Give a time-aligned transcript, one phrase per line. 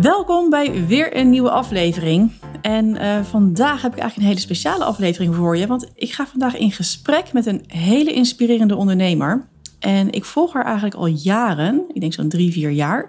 [0.00, 2.32] Welkom bij weer een nieuwe aflevering.
[2.62, 5.66] En uh, vandaag heb ik eigenlijk een hele speciale aflevering voor je.
[5.66, 9.48] Want ik ga vandaag in gesprek met een hele inspirerende ondernemer.
[9.78, 11.84] En ik volg haar eigenlijk al jaren.
[11.92, 13.06] Ik denk zo'n drie, vier jaar.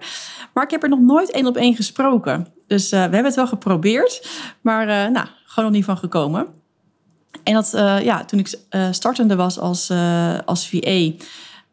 [0.54, 2.48] Maar ik heb er nog nooit één op één gesproken.
[2.68, 4.30] Dus uh, we hebben het wel geprobeerd.
[4.62, 6.48] Maar uh, nou, gewoon nog niet van gekomen.
[7.44, 7.72] En dat,
[8.04, 8.60] ja, toen ik
[8.92, 9.92] startende was als,
[10.46, 11.12] als VA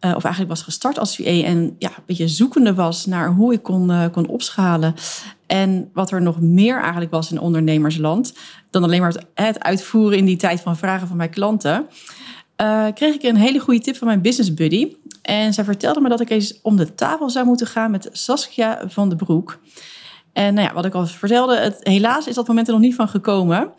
[0.01, 3.53] uh, of eigenlijk was gestart als VA en ja, een beetje zoekende was naar hoe
[3.53, 4.95] ik kon, uh, kon opschalen.
[5.47, 8.35] En wat er nog meer eigenlijk was in ondernemersland
[8.71, 11.87] dan alleen maar het uitvoeren in die tijd van vragen van mijn klanten.
[12.63, 14.97] Uh, kreeg ik een hele goede tip van mijn business buddy.
[15.23, 18.83] En zij vertelde me dat ik eens om de tafel zou moeten gaan met Saskia
[18.87, 19.59] van de Broek.
[20.33, 22.95] En nou ja, wat ik al vertelde, het, helaas is dat moment er nog niet
[22.95, 23.73] van gekomen.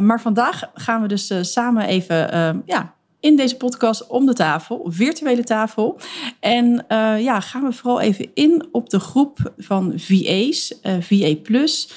[0.00, 5.44] Maar vandaag gaan we dus samen even ja, in deze podcast om de tafel, virtuele
[5.44, 5.98] tafel.
[6.40, 11.34] En uh, ja, gaan we vooral even in op de groep van VA's, eh, VA
[11.42, 11.90] Plus.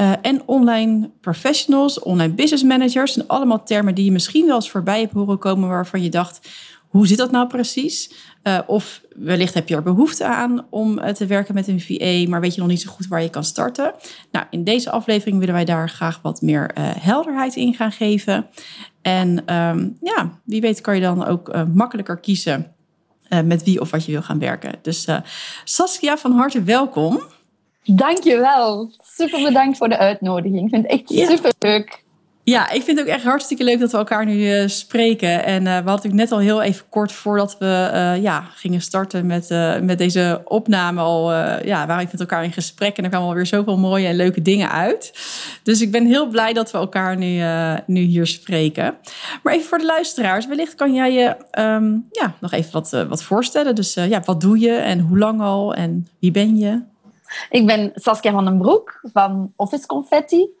[0.00, 3.16] Uh, en online professionals, online business managers.
[3.16, 6.48] En allemaal termen die je misschien wel eens voorbij hebt horen komen waarvan je dacht,
[6.88, 8.12] hoe zit dat nou precies?
[8.66, 12.54] Of wellicht heb je er behoefte aan om te werken met een VA, maar weet
[12.54, 13.94] je nog niet zo goed waar je kan starten.
[14.32, 18.46] Nou, in deze aflevering willen wij daar graag wat meer helderheid in gaan geven.
[19.08, 22.74] En um, ja, wie weet kan je dan ook makkelijker kiezen
[23.44, 24.74] met wie of wat je wil gaan werken.
[24.82, 25.06] Dus
[25.64, 27.20] Saskia, van harte welkom.
[27.84, 28.92] Dankjewel.
[29.02, 30.64] Super bedankt voor de uitnodiging.
[30.64, 31.26] Ik vind het echt ja.
[31.26, 32.04] super leuk.
[32.48, 35.44] Ja, ik vind het ook echt hartstikke leuk dat we elkaar nu uh, spreken.
[35.44, 39.26] En uh, we hadden net al heel even kort voordat we uh, ja, gingen starten
[39.26, 39.48] met,
[39.82, 41.32] met deze opname al,
[41.64, 42.96] ja, waren we met elkaar in gesprek.
[42.96, 45.12] En er kwamen alweer zoveel mooie en leuke dingen uit.
[45.62, 47.42] Dus ik ben heel blij dat we elkaar nu,
[47.86, 48.96] nu hier spreken.
[49.42, 53.22] Maar even voor de luisteraars, wellicht kan jij je um, ja, nog even wat, wat
[53.22, 53.74] voorstellen.
[53.74, 56.82] Dus ja, wat doe je en hoe lang al en wie ben je?
[57.50, 60.56] Ik ben Saskia van den Broek van Office Confetti.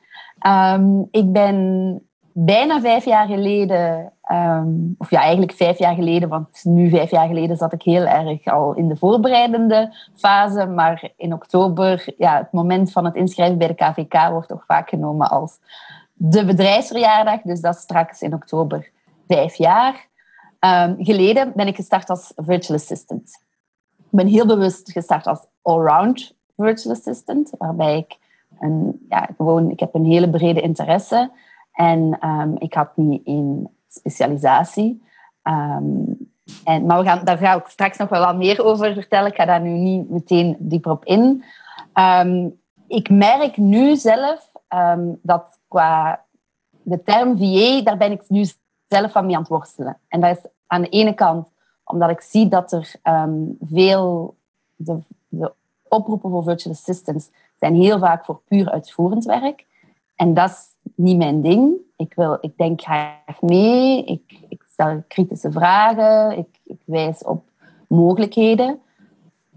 [0.46, 2.00] Um, ik ben
[2.32, 7.26] bijna vijf jaar geleden, um, of ja, eigenlijk vijf jaar geleden, want nu vijf jaar
[7.26, 10.66] geleden zat ik heel erg al in de voorbereidende fase.
[10.66, 14.88] Maar in oktober, ja, het moment van het inschrijven bij de KVK wordt toch vaak
[14.88, 15.58] genomen als
[16.14, 17.40] de bedrijfsverjaardag.
[17.42, 18.90] Dus dat is straks in oktober
[19.28, 20.06] vijf jaar.
[20.60, 23.42] Um, geleden ben ik gestart als virtual assistant.
[23.98, 28.16] Ik ben heel bewust gestart als allround virtual assistant, waarbij ik
[29.08, 31.30] ja, gewoon, ik heb een hele brede interesse
[31.72, 35.02] en um, ik had niet één specialisatie.
[35.42, 36.16] Um,
[36.64, 39.30] en, maar we gaan, daar ga ik straks nog wel wat meer over vertellen.
[39.30, 41.44] Ik ga daar nu niet meteen dieper op in.
[41.94, 44.52] Um, ik merk nu zelf
[45.22, 46.24] dat qua
[46.82, 48.44] de term VA, daar ben ik nu
[48.88, 49.98] zelf van mee aan het worstelen.
[50.08, 51.48] En dat is aan de ene kant
[51.84, 52.94] omdat ik zie dat er
[53.60, 54.36] veel
[54.76, 54.98] de,
[55.28, 55.52] de
[55.88, 59.66] oproepen voor virtual assistants zijn heel vaak voor puur uitvoerend werk.
[60.16, 61.76] En dat is niet mijn ding.
[61.96, 67.42] Ik, wil, ik denk graag mee, ik, ik stel kritische vragen, ik, ik wijs op
[67.88, 68.80] mogelijkheden.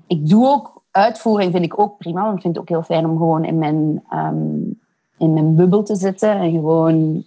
[0.08, 2.24] Ik doe ook uitvoering, vind ik ook prima.
[2.24, 4.80] Want ik vind het ook heel fijn om gewoon in mijn, um,
[5.18, 7.24] in mijn bubbel te zitten en gewoon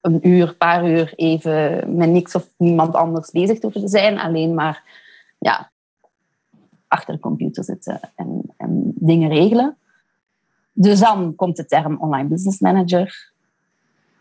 [0.00, 4.18] een uur, paar uur even met niks of niemand anders bezig te hoeven zijn.
[4.18, 4.82] Alleen maar
[5.38, 5.70] ja,
[6.88, 9.76] achter de computer zitten en, en dingen regelen.
[10.72, 13.32] Dus dan komt de term online business manager.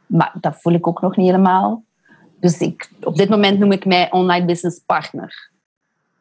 [0.05, 1.83] Maar dat voel ik ook nog niet helemaal.
[2.39, 5.51] Dus ik, op dit moment noem ik mij online business partner.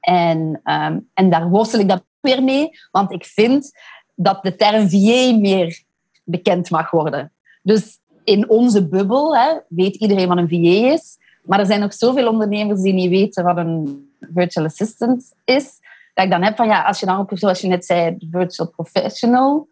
[0.00, 3.70] En, um, en daar worstel ik dat weer mee, want ik vind
[4.14, 5.82] dat de term VA meer
[6.24, 7.32] bekend mag worden.
[7.62, 11.94] Dus in onze bubbel hè, weet iedereen wat een VA is, maar er zijn nog
[11.94, 15.78] zoveel ondernemers die niet weten wat een virtual assistant is
[16.14, 18.68] dat ik dan heb van ja, als je dan ook, zoals je net zei, virtual
[18.68, 19.68] professional,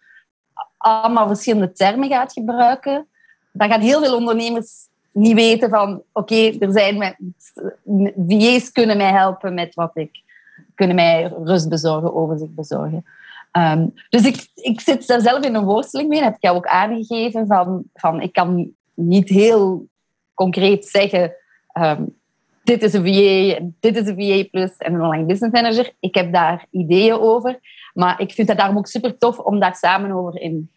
[0.77, 3.07] allemaal verschillende termen gaat gebruiken,
[3.53, 7.17] dan gaan heel veel ondernemers niet weten van oké, er zijn
[8.29, 10.23] VA's kunnen mij helpen met wat ik,
[10.75, 13.05] kunnen mij rust bezorgen, overzicht bezorgen.
[13.53, 16.19] Um, dus ik, ik zit daar zelf in een worsteling mee.
[16.19, 17.47] Dat heb ik jou ook aangegeven.
[17.47, 19.87] Van, van, ik kan niet heel
[20.35, 21.33] concreet zeggen
[21.73, 22.21] um,
[22.63, 25.93] dit is een VA, dit is een VA Plus en een online business manager.
[26.01, 27.61] Ik heb daar ideeën over.
[27.95, 30.71] Maar ik vind het daarom ook super tof om daar samen over in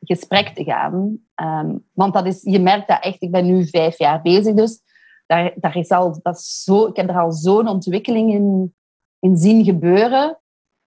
[0.00, 1.18] gesprek te gaan.
[1.34, 4.80] Ehm, want dat is, je merkt dat echt, ik ben nu vijf jaar bezig, dus
[5.26, 8.74] daar, daar is al, dat zo, ik heb er al zo'n ontwikkeling in,
[9.20, 10.38] in zien gebeuren.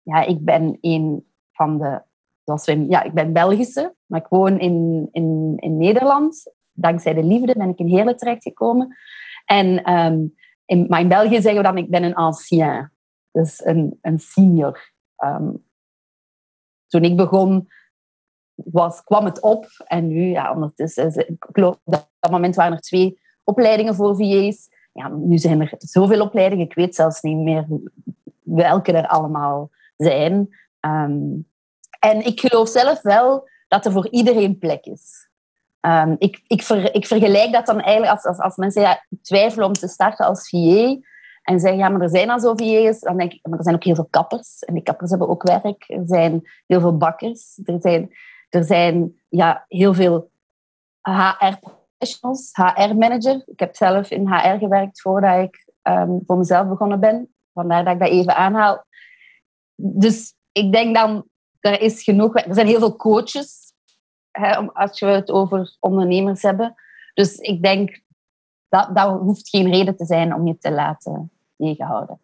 [0.02, 2.02] Ja, ik ben een van de,
[2.44, 6.52] zoals ja, ik ben Belgische, maar ik woon in, in, in Nederland.
[6.72, 8.96] Dankzij de liefde ben ik in Heerlen terechtgekomen.
[9.46, 10.34] En, um,
[10.64, 12.90] in, maar in België zeggen we dan, ik ben een ancien.
[13.30, 14.92] Dus een, een senior.
[15.24, 15.64] Um,
[16.86, 17.68] toen ik begon,
[18.54, 19.66] was, kwam het op.
[19.84, 24.68] En nu, ja, ondertussen, ik geloof, op dat moment waren er twee opleidingen voor VA's.
[24.92, 27.66] Ja, nu zijn er zoveel opleidingen, ik weet zelfs niet meer
[28.42, 30.34] welke er allemaal zijn.
[30.80, 31.48] Um,
[31.98, 35.30] en ik geloof zelf wel dat er voor iedereen plek is.
[35.86, 39.72] Um, ik, ik, ik, vergelijk dat dan eigenlijk als, als, als mensen ja, twijfelen om
[39.72, 40.96] te starten als VA
[41.46, 43.74] en zeggen, ja, maar er zijn al zo VA's, dan denk ik, maar er zijn
[43.74, 44.58] ook heel veel kappers.
[44.60, 45.84] En die kappers hebben ook werk.
[45.86, 47.60] Er zijn heel veel bakkers.
[47.64, 48.10] Er zijn,
[48.48, 50.30] er zijn ja, heel veel
[51.02, 53.42] HR-professionals, HR-manager.
[53.46, 57.34] Ik heb zelf in HR gewerkt voordat ik um, voor mezelf begonnen ben.
[57.52, 58.84] Vandaar dat ik dat even aanhaal.
[59.74, 61.28] Dus ik denk dan,
[61.60, 62.36] er is genoeg...
[62.36, 63.65] Er zijn heel veel coaches,
[64.36, 66.74] hè, als we het over ondernemers hebben.
[67.14, 68.00] Dus ik denk,
[68.68, 72.20] dat, dat hoeft geen reden te zijn om je te laten tegenhouden.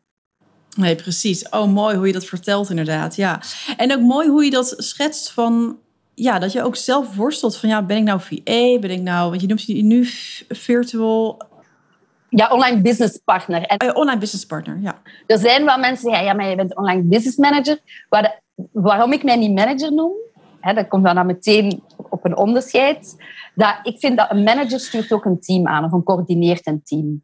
[0.76, 1.48] Nee, precies.
[1.48, 3.16] Oh, mooi hoe je dat vertelt inderdaad.
[3.16, 3.40] Ja.
[3.76, 5.78] En ook mooi hoe je dat schetst van...
[6.14, 7.68] Ja, dat je ook zelf worstelt van...
[7.68, 8.78] Ja, ben ik nou VA?
[8.78, 9.28] Ben ik nou...
[9.28, 10.04] Want je noemt je nu
[10.48, 11.42] virtual...
[12.28, 13.62] Ja, online business partner.
[13.62, 15.02] En oh, online business partner, ja.
[15.26, 16.24] Er zijn wel mensen die zeggen...
[16.24, 17.78] Ja, maar je bent online business manager.
[18.08, 18.40] Waar
[18.72, 20.12] waarom ik mij niet manager noem...
[20.60, 21.82] Hè, dat komt dan meteen
[22.12, 23.16] op een onderscheid.
[23.54, 25.84] Dat ik vind dat een manager stuurt ook een team aan.
[25.84, 27.22] Of een coördineert een team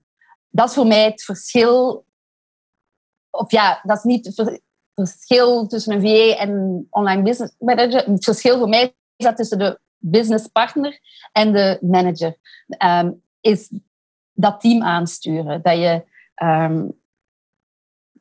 [0.50, 2.06] dat is voor mij het verschil.
[3.30, 4.62] Of ja, dat is niet het
[4.94, 8.04] verschil tussen een VA en online business manager.
[8.04, 11.00] Het verschil voor mij is dat tussen de business partner
[11.32, 12.36] en de manager.
[12.84, 13.72] Um, is
[14.32, 15.62] dat team aansturen.
[15.62, 16.04] Dat je
[16.42, 17.00] um,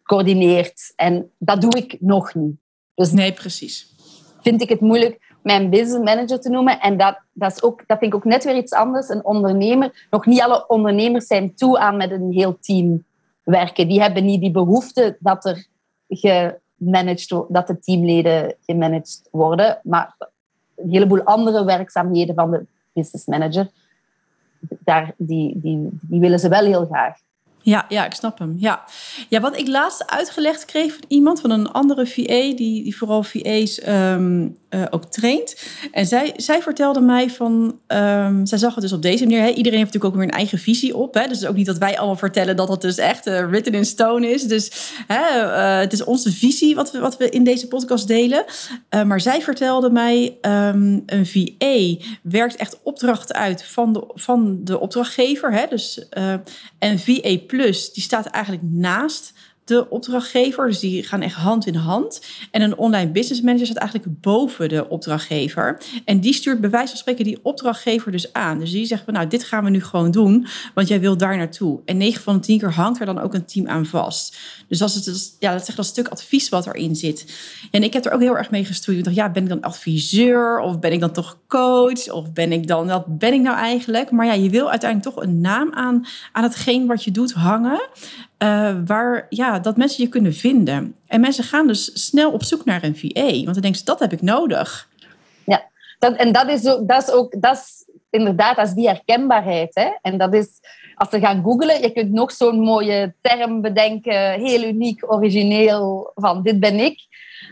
[0.03, 0.93] coördineert.
[0.95, 2.55] En dat doe ik nog niet.
[2.93, 3.95] Dus nee, precies.
[4.41, 6.79] Vind ik het moeilijk mijn business manager te noemen.
[6.79, 9.09] En dat, dat, is ook, dat vind ik ook net weer iets anders.
[9.09, 13.05] Een ondernemer, nog niet alle ondernemers zijn toe aan met een heel team
[13.43, 13.87] werken.
[13.87, 15.65] Die hebben niet die behoefte dat er
[16.07, 19.79] gemanaged dat de teamleden gemanaged worden.
[19.83, 20.15] Maar
[20.75, 23.69] een heleboel andere werkzaamheden van de business manager,
[24.59, 27.17] daar, die, die, die willen ze wel heel graag.
[27.67, 28.53] Ja, ja, ik snap hem.
[28.57, 28.83] Ja.
[29.29, 33.23] ja, wat ik laatst uitgelegd kreeg van iemand, van een andere VA, die, die vooral
[33.23, 35.55] VA's um, uh, ook traint.
[35.91, 39.41] En zij, zij vertelde mij van, um, zij zag het dus op deze manier.
[39.41, 39.47] Hè.
[39.47, 41.13] Iedereen heeft natuurlijk ook weer een eigen visie op.
[41.13, 41.27] Hè.
[41.27, 43.85] Dus het ook niet dat wij allemaal vertellen dat dat dus echt uh, written in
[43.85, 44.43] stone is.
[44.43, 44.71] Dus
[45.07, 48.45] hè, uh, het is onze visie wat we, wat we in deze podcast delen.
[49.05, 54.79] maar zij vertelde mij, um, een VA werkt echt opdrachten uit van de, van de
[54.79, 55.53] opdrachtgever.
[55.53, 55.65] Hè.
[55.69, 56.07] Dus,
[56.79, 59.33] en VA Plus, die staat eigenlijk naast
[59.67, 60.67] de opdrachtgever.
[60.67, 62.21] Dus die gaan echt hand in hand.
[62.51, 65.81] En een online business manager staat eigenlijk boven de opdrachtgever.
[66.05, 68.59] En die stuurt bij wijze van spreken die opdrachtgever dus aan.
[68.59, 71.37] Dus die zegt van nou, dit gaan we nu gewoon doen, want jij wilt daar
[71.37, 71.79] naartoe.
[71.85, 74.37] En 9 van de 10 keer hangt er dan ook een team aan vast.
[74.67, 77.33] Dus dat is, het, ja, dat is echt een stuk advies wat erin zit.
[77.71, 78.97] En ik heb er ook heel erg mee gestoeid.
[78.97, 80.59] Ik dacht, ja, ben ik dan adviseur?
[80.59, 82.09] Of ben ik dan toch coach?
[82.11, 84.11] Of ben ik dan, wat ben ik nou eigenlijk?
[84.11, 87.81] Maar ja, je wil uiteindelijk toch een naam aan, aan hetgeen wat je doet hangen.
[88.43, 90.95] Uh, waar ja, dat mensen je kunnen vinden.
[91.07, 94.11] En mensen gaan dus snel op zoek naar een VA, want dan denken dat heb
[94.11, 94.89] ik nodig.
[95.45, 98.87] Ja, dat, en dat is, ook, dat is ook, dat is inderdaad, dat is die
[98.87, 99.75] herkenbaarheid.
[99.75, 99.89] Hè?
[100.01, 100.49] En dat is,
[100.95, 106.43] als ze gaan googlen, je kunt nog zo'n mooie term bedenken, heel uniek, origineel, van
[106.43, 106.99] dit ben ik.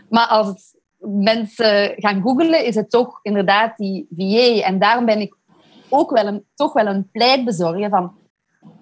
[0.08, 4.62] Maar als mensen gaan googlen, is het toch inderdaad die VA.
[4.62, 5.34] En daarom ben ik
[5.88, 8.14] ook wel een, toch wel een pleitbezorger van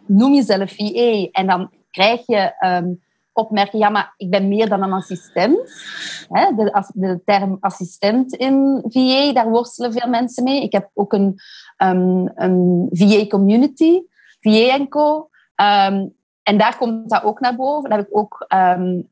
[0.06, 3.02] noem jezelf VA en dan krijg je um,
[3.70, 5.58] ja, maar ik ben meer dan een assistent.
[6.28, 10.62] Hè, de, de, term assistent in VA, daar worstelen veel mensen mee.
[10.62, 11.34] Ik heb ook een,
[11.78, 14.02] um, een VA-community,
[14.40, 15.28] VA Co.
[15.56, 17.88] Um, en daar komt dat ook naar boven.
[17.90, 19.08] Daar heb ik ook een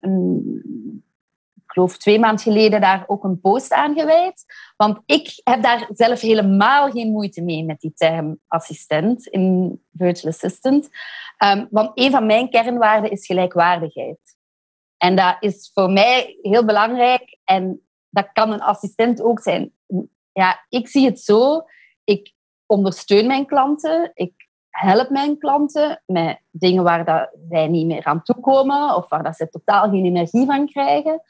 [1.73, 4.45] geloof twee maanden geleden daar ook een post aan gewijd.
[4.77, 10.33] Want ik heb daar zelf helemaal geen moeite mee met die term assistent in virtual
[10.33, 10.89] assistant.
[11.45, 14.19] Um, want een van mijn kernwaarden is gelijkwaardigheid.
[14.97, 17.39] En dat is voor mij heel belangrijk.
[17.45, 19.73] En dat kan een assistent ook zijn.
[20.33, 21.65] Ja, ik zie het zo.
[22.05, 22.33] Ik
[22.67, 24.11] ondersteun mijn klanten.
[24.15, 24.33] Ik
[24.69, 29.37] help mijn klanten met dingen waar dat zij niet meer aan toekomen of waar dat
[29.37, 31.23] ze totaal geen energie van krijgen.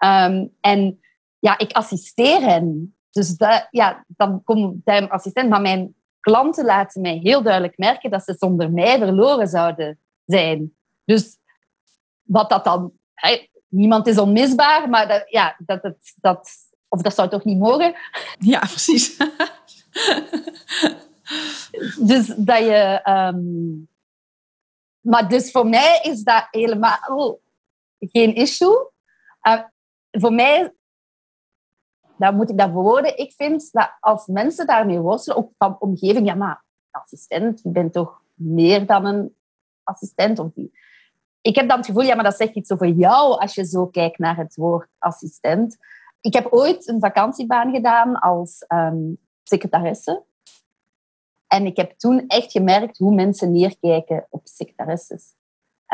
[0.00, 1.00] Ehm, en
[1.38, 2.96] ja, ik assisteer hen.
[3.10, 5.48] Dus dat, ja, dan kom ik assistent.
[5.48, 10.74] Maar mijn klanten laten mij heel duidelijk merken dat ze zonder mij verloren zouden zijn.
[11.04, 11.36] Dus
[12.22, 12.92] wat dat dan...
[13.68, 16.50] niemand is onmisbaar, maar dat, ja, dat, dat, dat,
[16.88, 17.94] of dat zou toch niet mogen?
[18.38, 19.16] Ja, precies.
[22.10, 23.00] dus dat je...
[23.04, 23.88] Um,
[25.00, 27.38] maar dus voor mij is dat helemaal
[27.98, 28.90] geen issue.
[29.42, 29.62] Uh,
[30.10, 30.74] voor mij,
[32.16, 36.26] dan moet ik dat verwoorden, ik vind dat als mensen daarmee worstelen, ook van omgeving,
[36.26, 39.34] ja maar assistent, je bent toch meer dan een
[39.82, 40.38] assistent?
[40.38, 40.78] Of die.
[41.40, 43.86] Ik heb dan het gevoel, ja maar dat zegt iets over jou als je zo
[43.86, 45.76] kijkt naar het woord assistent.
[46.20, 50.22] Ik heb ooit een vakantiebaan gedaan als um, secretaresse.
[51.46, 55.34] En ik heb toen echt gemerkt hoe mensen neerkijken op secretaresses.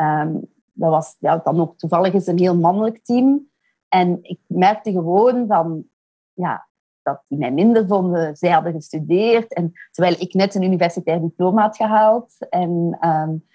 [0.00, 3.50] Um, dat was ja, dan ook toevallig een heel mannelijk team.
[3.88, 5.84] En ik merkte gewoon van,
[6.32, 6.66] ja,
[7.06, 8.36] dat die mij minder vonden.
[8.36, 9.54] Zij hadden gestudeerd.
[9.54, 12.34] En, terwijl ik net een universitair diploma had gehaald.
[12.48, 13.46] En, um,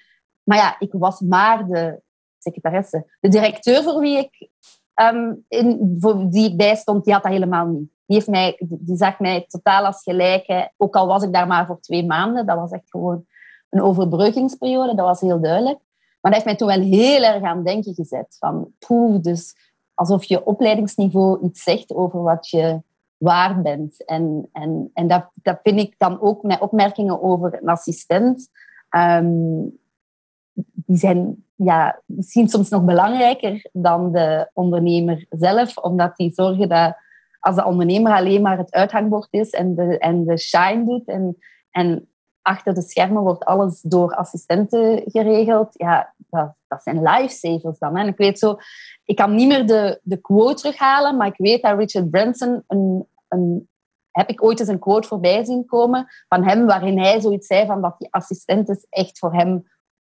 [0.43, 2.01] maar ja, ik was maar de
[2.37, 3.05] secretaresse.
[3.19, 4.49] De directeur voor wie ik,
[5.13, 7.89] um, in, voor die ik bijstond, die had dat helemaal niet.
[8.05, 10.71] Die, heeft mij, die zag mij totaal als gelijke.
[10.77, 12.45] Ook al was ik daar maar voor twee maanden.
[12.45, 13.25] Dat was echt gewoon
[13.69, 14.95] een overbruggingsperiode.
[14.95, 15.79] Dat was heel duidelijk.
[16.21, 18.35] Maar dat heeft mij toen wel heel erg aan denken gezet.
[18.39, 19.55] Van, poeh, dus
[20.01, 22.81] alsof je opleidingsniveau iets zegt over wat je
[23.17, 24.05] waard bent.
[24.05, 28.49] En, en, en dat, dat vind ik dan ook met opmerkingen over een assistent.
[28.89, 29.79] Um,
[30.53, 36.95] die zijn ja, misschien soms nog belangrijker dan de ondernemer zelf, omdat die zorgen dat
[37.39, 41.37] als de ondernemer alleen maar het uithangbord is en de, en de shine doet en,
[41.71, 42.09] en
[42.41, 45.69] achter de schermen wordt alles door assistenten geregeld.
[45.71, 47.97] Ja, dat, dat zijn lifesavers dan.
[47.97, 48.57] En ik weet zo,
[49.05, 53.07] ik kan niet meer de, de quote terughalen, maar ik weet dat Richard Branson een,
[53.27, 53.69] een
[54.11, 57.65] heb ik ooit eens een quote voorbij zien komen van hem, waarin hij zoiets zei
[57.65, 59.69] van dat die assistenten echt voor hem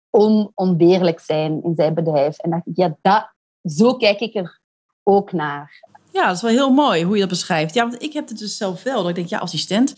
[0.09, 2.37] onontbeerlijk zijn in zijn bedrijf.
[2.37, 3.29] En ik, ja, dat,
[3.63, 4.59] zo kijk ik er
[5.03, 5.83] ook naar.
[6.11, 7.73] Ja, dat is wel heel mooi hoe je dat beschrijft.
[7.73, 8.99] Ja, want ik heb het dus zelf wel.
[8.99, 9.95] Dat ik denk, ja, assistent,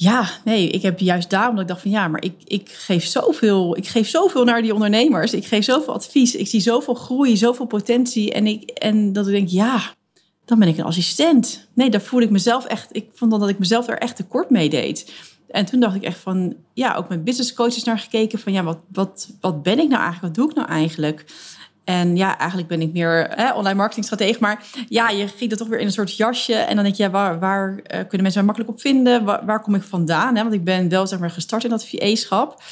[0.00, 3.04] ja, nee, ik heb juist daarom dat ik dacht van ja, maar ik, ik, geef
[3.04, 5.34] zoveel, ik geef zoveel naar die ondernemers.
[5.34, 6.34] Ik geef zoveel advies.
[6.34, 8.32] Ik zie zoveel groei, zoveel potentie.
[8.32, 9.80] En, ik, en dat ik denk, ja,
[10.44, 11.68] dan ben ik een assistent.
[11.74, 12.88] Nee, daar voel ik mezelf echt.
[12.92, 15.12] Ik vond dan dat ik mezelf er echt tekort mee deed.
[15.48, 18.62] En toen dacht ik echt van, ja, ook met business coaches naar gekeken van ja,
[18.62, 20.20] wat, wat, wat ben ik nou eigenlijk?
[20.20, 21.24] Wat doe ik nou eigenlijk?
[21.88, 24.38] En ja, eigenlijk ben ik meer hè, online marketingstratege.
[24.40, 26.54] Maar ja, je giet het toch weer in een soort jasje.
[26.54, 29.24] En dan denk je, ja, waar, waar uh, kunnen mensen mij makkelijk op vinden?
[29.24, 30.36] Waar, waar kom ik vandaan?
[30.36, 30.42] Hè?
[30.42, 32.62] Want ik ben wel zeg maar, gestart in dat VA-schap.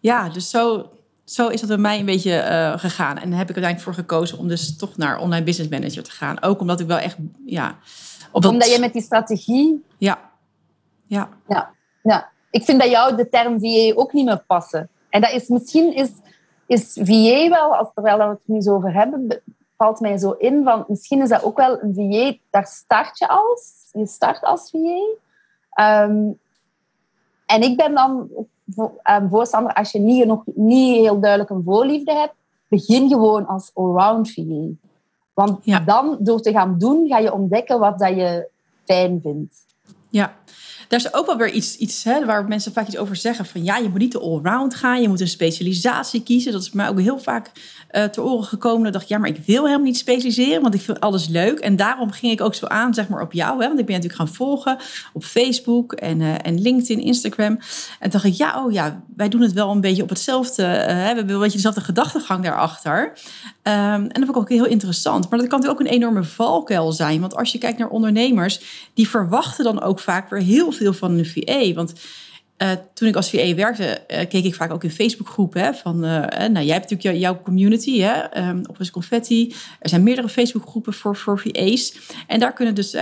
[0.00, 0.90] Ja, dus zo,
[1.24, 3.18] zo is dat bij mij een beetje uh, gegaan.
[3.18, 6.10] En daar heb ik uiteindelijk voor gekozen om dus toch naar online business manager te
[6.10, 6.42] gaan.
[6.42, 7.16] Ook omdat ik wel echt,
[7.46, 7.78] ja...
[8.30, 9.84] Op omdat je met die strategie...
[9.98, 10.30] Ja.
[11.06, 11.28] Ja.
[11.48, 11.70] ja.
[12.02, 12.28] Ja.
[12.50, 14.88] Ik vind dat jou de term VA ook niet meer passen.
[15.10, 15.94] En dat is misschien...
[15.94, 16.10] Is,
[16.66, 19.42] is VA wel, als terwijl we het nu zo over hebben,
[19.76, 23.28] valt mij zo in van misschien is dat ook wel een VA, daar start je
[23.28, 23.88] als.
[23.92, 24.78] Je start als VA.
[24.78, 25.16] Um,
[25.70, 26.32] ehm,
[27.46, 28.28] en ik ben dan
[29.10, 32.34] um, voorstander, als je niet, nog niet heel duidelijk een voorliefde hebt,
[32.68, 34.68] begin gewoon als allround VA.
[35.32, 38.48] Want dan, door te gaan doen, ga je ontdekken wat dat je
[38.84, 39.64] fijn vindt.
[40.14, 40.34] Ja,
[40.88, 43.46] daar is ook wel weer iets, iets hè, waar mensen vaak iets over zeggen.
[43.46, 45.02] Van ja, je moet niet de allround gaan.
[45.02, 46.52] Je moet een specialisatie kiezen.
[46.52, 47.50] Dat is mij ook heel vaak
[47.92, 48.86] uh, ter oren gekomen.
[48.86, 50.62] Ik dacht, ja, maar ik wil helemaal niet specialiseren.
[50.62, 51.58] Want ik vind alles leuk.
[51.58, 53.60] En daarom ging ik ook zo aan, zeg maar, op jou.
[53.60, 54.78] Hè, want ik ben natuurlijk gaan volgen
[55.12, 57.58] op Facebook en, uh, en LinkedIn, Instagram.
[58.00, 60.62] En dacht ik, ja, oh ja, wij doen het wel een beetje op hetzelfde.
[60.62, 63.12] Uh, we hebben een beetje dezelfde gedachtegang daarachter.
[63.66, 65.30] Um, en dat vond ik ook heel interessant.
[65.30, 67.20] Maar dat kan natuurlijk ook een enorme valkuil zijn.
[67.20, 71.18] Want als je kijkt naar ondernemers, die verwachten dan ook vaak weer heel veel van
[71.18, 71.72] een VA.
[71.72, 71.92] Want
[72.58, 75.74] uh, toen ik als VA werkte, uh, keek ik vaak ook in Facebookgroepen.
[75.74, 79.54] Van, uh, nou, jij hebt natuurlijk jouw community, hè, um, Office Confetti.
[79.80, 81.96] Er zijn meerdere Facebookgroepen voor, voor VA's.
[82.26, 82.94] En daar kunnen dus,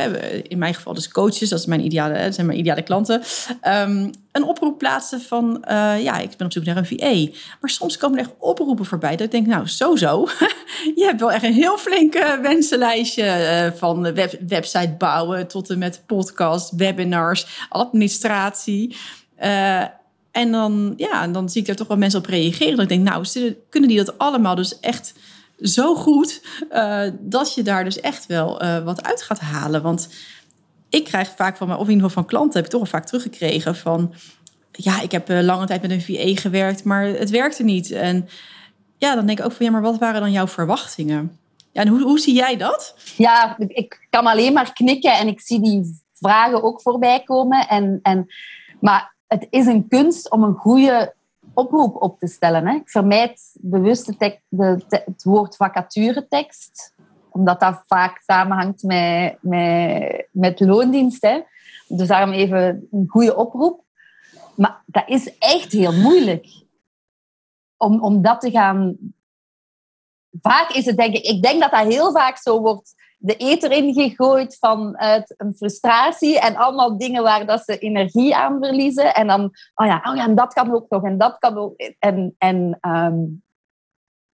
[0.42, 3.22] in mijn geval dus coaches, dat, is mijn ideale, zijn mijn ideale klanten,
[3.68, 5.64] um, een oproep plaatsen van,
[6.00, 7.32] ja, ik ben op zoek naar een VA.
[7.60, 10.28] Maar soms komen er echt oproepen voorbij dat ik denk, nou, zo zo.
[10.96, 16.02] je hebt wel echt een heel flink wensenlijstje van web, website bouwen tot en met
[16.06, 18.96] podcast, webinars, administratie.
[19.42, 19.84] Uh,
[20.30, 22.76] en dan, ja, dan zie ik er toch wel mensen op reageren.
[22.76, 25.14] Dat ik denk, nou, kunnen die dat allemaal dus echt
[25.60, 26.42] zo goed...
[26.70, 29.82] Uh, dat je daar dus echt wel uh, wat uit gaat halen.
[29.82, 30.08] Want
[30.88, 32.54] ik krijg vaak van mijn, of in ieder geval van klanten...
[32.54, 34.14] heb ik toch al vaak teruggekregen van...
[34.72, 37.90] ja, ik heb lange tijd met een VA gewerkt, maar het werkte niet.
[37.90, 38.28] En
[38.98, 41.38] ja, dan denk ik ook van ja, maar wat waren dan jouw verwachtingen?
[41.72, 42.94] Ja, en hoe, hoe zie jij dat?
[43.16, 47.68] Ja, ik kan alleen maar knikken en ik zie die vragen ook voorbij komen.
[47.68, 48.26] En, en,
[48.80, 51.14] maar het is een kunst om een goede
[51.54, 52.66] oproep op te stellen.
[52.66, 52.74] Hè.
[52.74, 56.94] Ik vermijd bewust de het woord vacaturetekst,
[57.30, 61.22] omdat dat vaak samenhangt met, met, met loondienst.
[61.22, 61.40] Hè.
[61.88, 63.84] Dus daarom even een goede oproep.
[64.56, 66.46] Maar dat is echt heel moeilijk
[67.76, 68.96] om, om dat te gaan.
[70.40, 72.94] Vaak is het denk ik, ik denk dat dat heel vaak zo wordt
[73.24, 79.14] de eter ingegooid vanuit een frustratie en allemaal dingen waar dat ze energie aan verliezen.
[79.14, 79.42] En dan,
[79.74, 81.74] oh ja, oh ja en dat kan ook nog en dat kan ook.
[81.98, 83.42] En, en um,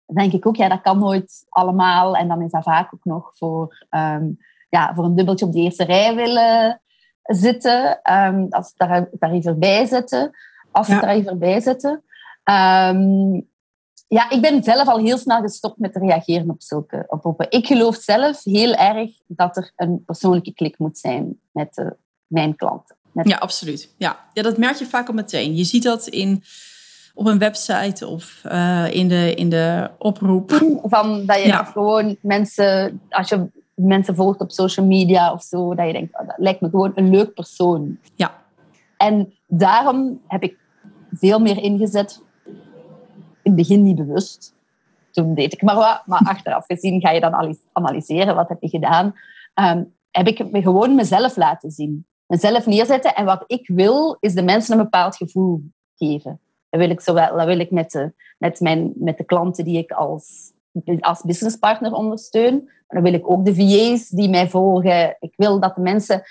[0.05, 2.15] denk ik ook, ja, dat kan nooit allemaal.
[2.15, 4.37] En dan is dat vaak ook nog voor, um,
[4.69, 6.81] ja, voor een dubbeltje op de eerste rij willen
[7.23, 7.99] zitten.
[8.13, 10.31] Um, als ze daar, daar even bij zitten.
[10.71, 10.99] Als ze ja.
[10.99, 12.03] daar even bij zitten.
[12.43, 13.49] Um,
[14.07, 17.51] ja, ik ben zelf al heel snel gestopt met te reageren op zulke oproepen.
[17.51, 21.95] Ik geloof zelf heel erg dat er een persoonlijke klik moet zijn met de,
[22.27, 22.95] mijn klanten.
[23.11, 23.27] Met...
[23.27, 23.93] Ja, absoluut.
[23.97, 24.25] Ja.
[24.33, 25.55] ja, dat merk je vaak al meteen.
[25.55, 26.43] Je ziet dat in,
[27.13, 30.51] op een website of uh, in, de, in de oproep.
[30.83, 31.63] Van dat je ja.
[31.63, 36.27] gewoon mensen, als je mensen volgt op social media of zo, dat je denkt, oh,
[36.27, 37.99] dat lijkt me gewoon een leuk persoon.
[38.15, 38.43] Ja.
[38.97, 40.57] En daarom heb ik
[41.11, 42.21] veel meer ingezet
[43.45, 44.55] in het begin niet bewust.
[45.11, 46.01] Toen deed ik maar wat.
[46.05, 48.35] Maar achteraf gezien ga je dan analyseren.
[48.35, 49.15] Wat heb je gedaan?
[49.53, 52.05] Um, heb ik me gewoon mezelf laten zien.
[52.25, 53.15] Mezelf neerzetten.
[53.15, 55.63] En wat ik wil, is de mensen een bepaald gevoel
[55.95, 56.39] geven.
[56.69, 59.91] Dat wil ik, zowel, wil ik met, de, met, mijn, met de klanten die ik
[59.91, 60.51] als,
[60.99, 62.63] als businesspartner ondersteun.
[62.63, 65.17] Maar dan wil ik ook de VA's die mij volgen.
[65.19, 66.23] Ik wil dat de mensen,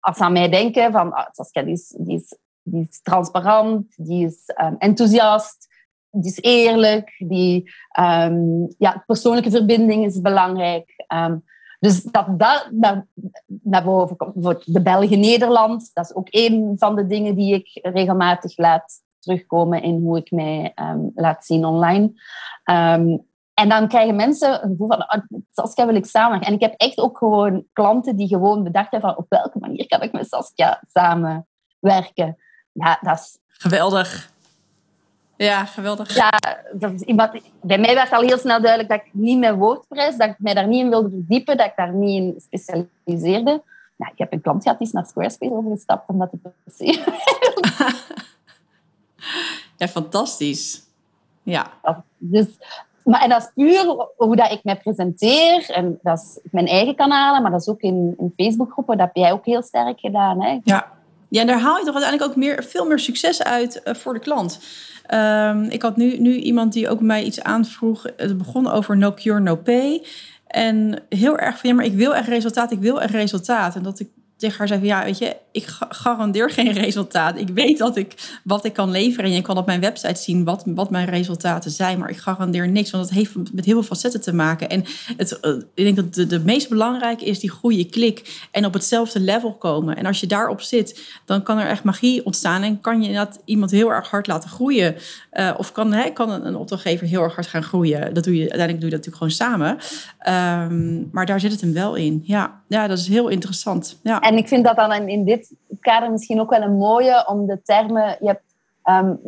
[0.00, 2.24] als ze aan mij denken, van ah, Saskia, die is, die,
[2.70, 5.67] is, transparant, die is um, enthousiast,
[6.10, 11.04] die is eerlijk, die, um, ja, persoonlijke verbinding is belangrijk.
[11.14, 11.44] Um,
[11.80, 12.68] dus dat dat
[13.62, 14.34] naar, boven komt.
[14.36, 19.82] Voor de België-Nederland, dat is ook een van de dingen die ik regelmatig laat terugkomen
[19.82, 22.12] in hoe ik mij um, laat zien online.
[23.54, 26.48] en dan krijgen mensen een gevoel van, oh, Saskia wil ik samenwerken.
[26.48, 29.86] En ik heb echt ook gewoon klanten die gewoon bedacht hebben van, op welke manier
[29.86, 32.36] kan ik met Saskia samenwerken.
[32.72, 33.38] Ja, dat is...
[33.46, 34.36] Geweldig.
[35.38, 36.14] Ja, geweldig.
[36.14, 36.30] Ja,
[36.72, 40.16] dat is iemand, bij mij werd al heel snel duidelijk dat ik niet met WordPress,
[40.16, 43.62] dat ik mij daar niet in wilde verdiepen, dat ik daar niet in specialiseerde.
[43.96, 46.84] Nou, ik heb een klant gehad die is naar Squarespace overgestapt, omdat ik per se...
[49.76, 50.82] ja, fantastisch.
[51.42, 51.72] Ja.
[52.16, 52.46] Dus,
[53.04, 55.70] maar, en dat is puur hoe dat ik mij presenteer.
[55.70, 58.96] En dat is mijn eigen kanalen, maar dat is ook in, in Facebookgroepen.
[58.96, 60.42] Dat heb jij ook heel sterk gedaan.
[60.42, 60.58] Hè?
[60.64, 60.97] Ja.
[61.28, 64.14] Ja, en daar haal je toch uiteindelijk ook meer, veel meer succes uit uh, voor
[64.14, 64.58] de klant.
[65.14, 68.06] Um, ik had nu, nu iemand die ook mij iets aanvroeg.
[68.16, 70.02] Het begon over no cure, no pay.
[70.46, 73.76] En heel erg van ja, maar ik wil echt resultaat, ik wil echt resultaat.
[73.76, 77.38] En dat ik tegen haar zei van ja, weet je, ik garandeer geen resultaat.
[77.38, 80.44] Ik weet dat ik wat ik kan leveren en je kan op mijn website zien
[80.44, 83.96] wat, wat mijn resultaten zijn, maar ik garandeer niks, want dat heeft met heel veel
[83.96, 84.68] facetten te maken.
[84.68, 84.84] En
[85.16, 88.72] het, uh, ik denk dat de, de meest belangrijke is die goede klik en op
[88.72, 89.96] hetzelfde level komen.
[89.96, 93.40] En als je daarop zit, dan kan er echt magie ontstaan en kan je dat
[93.44, 94.96] iemand heel erg hard laten groeien.
[95.32, 98.14] Uh, of kan, hè, kan een, opdrachtgever heel erg hard gaan groeien.
[98.14, 99.78] Dat doe je, uiteindelijk doe je dat natuurlijk gewoon samen.
[100.72, 102.22] Um, maar daar zit het hem wel in.
[102.24, 103.98] Ja, ja dat is heel interessant.
[104.02, 104.20] Ja.
[104.28, 107.62] En ik vind dat dan in dit kader misschien ook wel een mooie om de
[107.62, 108.16] termen.
[108.20, 109.20] Je hebt, um,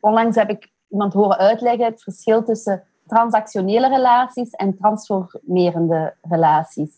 [0.00, 6.90] onlangs heb ik iemand horen uitleggen het verschil tussen transactionele relaties en transformerende relaties.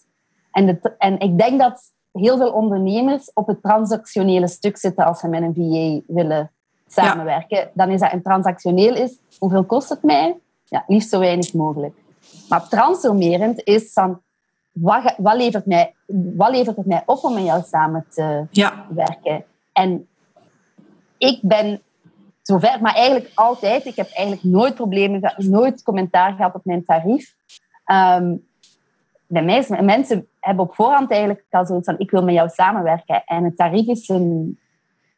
[0.50, 5.20] En, de, en ik denk dat heel veel ondernemers op het transactionele stuk zitten als
[5.20, 6.50] ze met een VA willen
[6.86, 7.70] samenwerken.
[7.74, 10.36] Dan is dat een transactioneel is, hoeveel kost het mij?
[10.64, 11.94] Ja, liefst zo weinig mogelijk.
[12.48, 14.20] Maar transformerend is dan,
[14.72, 15.94] wat, wat, levert mij,
[16.36, 18.86] wat levert het mij op om met jou samen te ja.
[18.88, 19.44] werken?
[19.72, 20.08] En
[21.18, 21.80] ik ben
[22.42, 26.84] zover, maar eigenlijk altijd, ik heb eigenlijk nooit problemen gehad, nooit commentaar gehad op mijn
[26.84, 27.34] tarief.
[27.86, 28.44] Um,
[29.26, 33.22] bij mij mensen hebben op voorhand eigenlijk al zoiets van, ik wil met jou samenwerken.
[33.24, 34.58] En het tarief is een,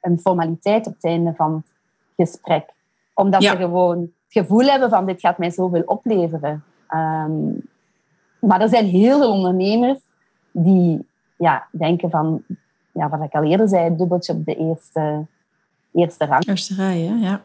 [0.00, 2.72] een formaliteit op het einde van het gesprek.
[3.14, 6.64] Omdat ze gewoon het gevoel hebben van, dit gaat mij zoveel opleveren.
[6.94, 7.68] Um,
[8.46, 9.98] maar er zijn heel veel ondernemers
[10.52, 11.06] die
[11.38, 12.42] ja, denken van,
[12.92, 15.26] ja, wat ik al eerder zei, dubbeltje op de eerste,
[15.92, 16.46] eerste rang.
[16.46, 17.42] Eerste rij, ja.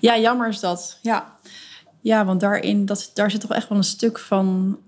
[0.00, 0.98] Ja, jammer is dat.
[1.02, 1.36] Ja,
[2.00, 4.78] ja want daarin, dat, daar zit toch echt wel een stuk van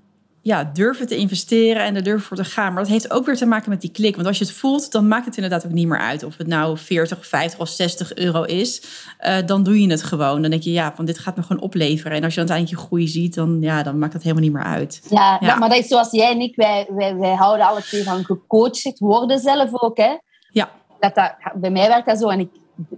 [0.47, 2.73] ja, durven te investeren en er durven voor te gaan.
[2.73, 4.15] Maar dat heeft ook weer te maken met die klik.
[4.15, 6.47] Want als je het voelt, dan maakt het inderdaad ook niet meer uit of het
[6.47, 8.83] nou 40, 50 of 60 euro is.
[9.21, 10.43] Uh, dan doe je het gewoon.
[10.43, 12.17] Dan denk je, ja, van dit gaat me gewoon opleveren.
[12.17, 14.53] En als je dan uiteindelijk je groei ziet, dan, ja, dan maakt het helemaal niet
[14.53, 15.03] meer uit.
[15.11, 15.57] Ja, ja.
[15.57, 18.99] maar dat is zoals jij en ik, wij, wij, wij houden alle twee van gecoacht
[18.99, 19.97] worden zelf ook.
[19.97, 20.17] Hè?
[20.51, 20.71] Ja.
[21.01, 22.51] Dat, dat, bij mij werkt dat zo en ik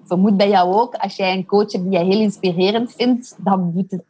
[0.04, 0.94] vermoed bij jou ook.
[0.94, 4.02] Als jij een coach hebt die je heel inspirerend vindt, dan doet het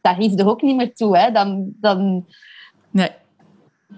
[0.00, 1.18] tarief er ook niet meer toe.
[1.18, 1.30] Hè?
[1.30, 2.26] Dan, dan,
[2.92, 3.10] nee.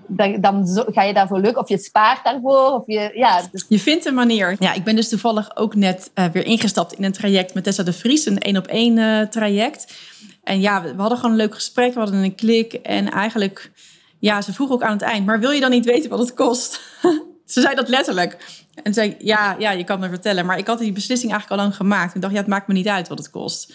[0.07, 1.63] dan, dan ga je daarvoor lukken.
[1.63, 2.71] Of je spaart daarvoor.
[2.71, 3.65] Of je, ja, dus...
[3.69, 4.57] je vindt een manier.
[4.59, 7.83] Ja, ik ben dus toevallig ook net uh, weer ingestapt in een traject met Tessa
[7.83, 8.27] de Vries.
[8.27, 9.95] Een één op één uh, traject.
[10.43, 11.95] En ja, we, we hadden gewoon een leuk gesprek.
[11.95, 12.73] We hadden een klik.
[12.73, 13.71] En eigenlijk,
[14.19, 15.27] ja, ze vroeg ook aan het eind.
[15.27, 16.81] Maar wil je dan niet weten wat het kost?
[17.47, 18.63] ze zei dat letterlijk.
[18.83, 20.47] En zei ja, ja, je kan me vertellen.
[20.47, 22.15] Maar ik had die beslissing eigenlijk al lang gemaakt.
[22.15, 23.73] Ik dacht, ja, het maakt me niet uit wat het kost.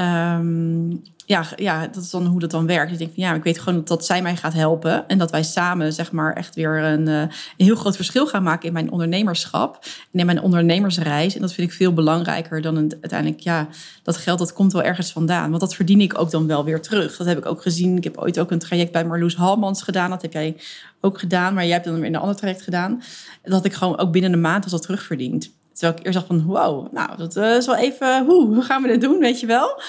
[0.00, 2.92] Um, ja, ja, dat is dan hoe dat dan werkt.
[2.92, 5.08] Ik denk van ja, ik weet gewoon dat, dat zij mij gaat helpen.
[5.08, 8.42] En dat wij samen zeg maar echt weer een, uh, een heel groot verschil gaan
[8.42, 9.78] maken in mijn ondernemerschap.
[10.12, 11.34] En in mijn ondernemersreis.
[11.34, 13.68] En dat vind ik veel belangrijker dan een, uiteindelijk, ja,
[14.02, 15.48] dat geld dat komt wel ergens vandaan.
[15.48, 17.16] Want dat verdien ik ook dan wel weer terug.
[17.16, 17.96] Dat heb ik ook gezien.
[17.96, 20.10] Ik heb ooit ook een traject bij Marloes Halmans gedaan.
[20.10, 20.56] Dat heb jij
[21.00, 21.54] ook gedaan.
[21.54, 23.02] Maar jij hebt dan weer een ander traject gedaan.
[23.42, 25.50] Dat ik gewoon ook binnen een maand was dat terugverdiend.
[25.72, 28.88] Terwijl ik eerst dacht van, wow, nou, dat uh, is wel even, hoe, gaan we
[28.88, 29.80] dit doen, weet je wel?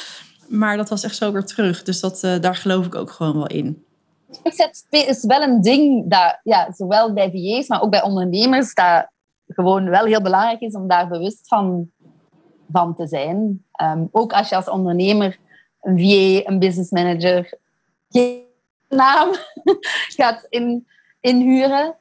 [0.52, 1.84] Maar dat was echt zo weer terug.
[1.84, 3.86] Dus dat, uh, daar geloof ik ook gewoon wel in.
[4.44, 9.08] Het is wel een ding dat, ja, zowel bij VA's, maar ook bij ondernemers, dat
[9.48, 11.92] gewoon wel heel belangrijk is om daar bewust van,
[12.72, 13.64] van te zijn.
[13.82, 15.38] Um, ook als je als ondernemer
[15.82, 17.58] een VA, een business manager,
[18.10, 18.42] geen
[18.90, 19.30] naam
[20.18, 20.88] gaat in,
[21.20, 21.96] inhuren,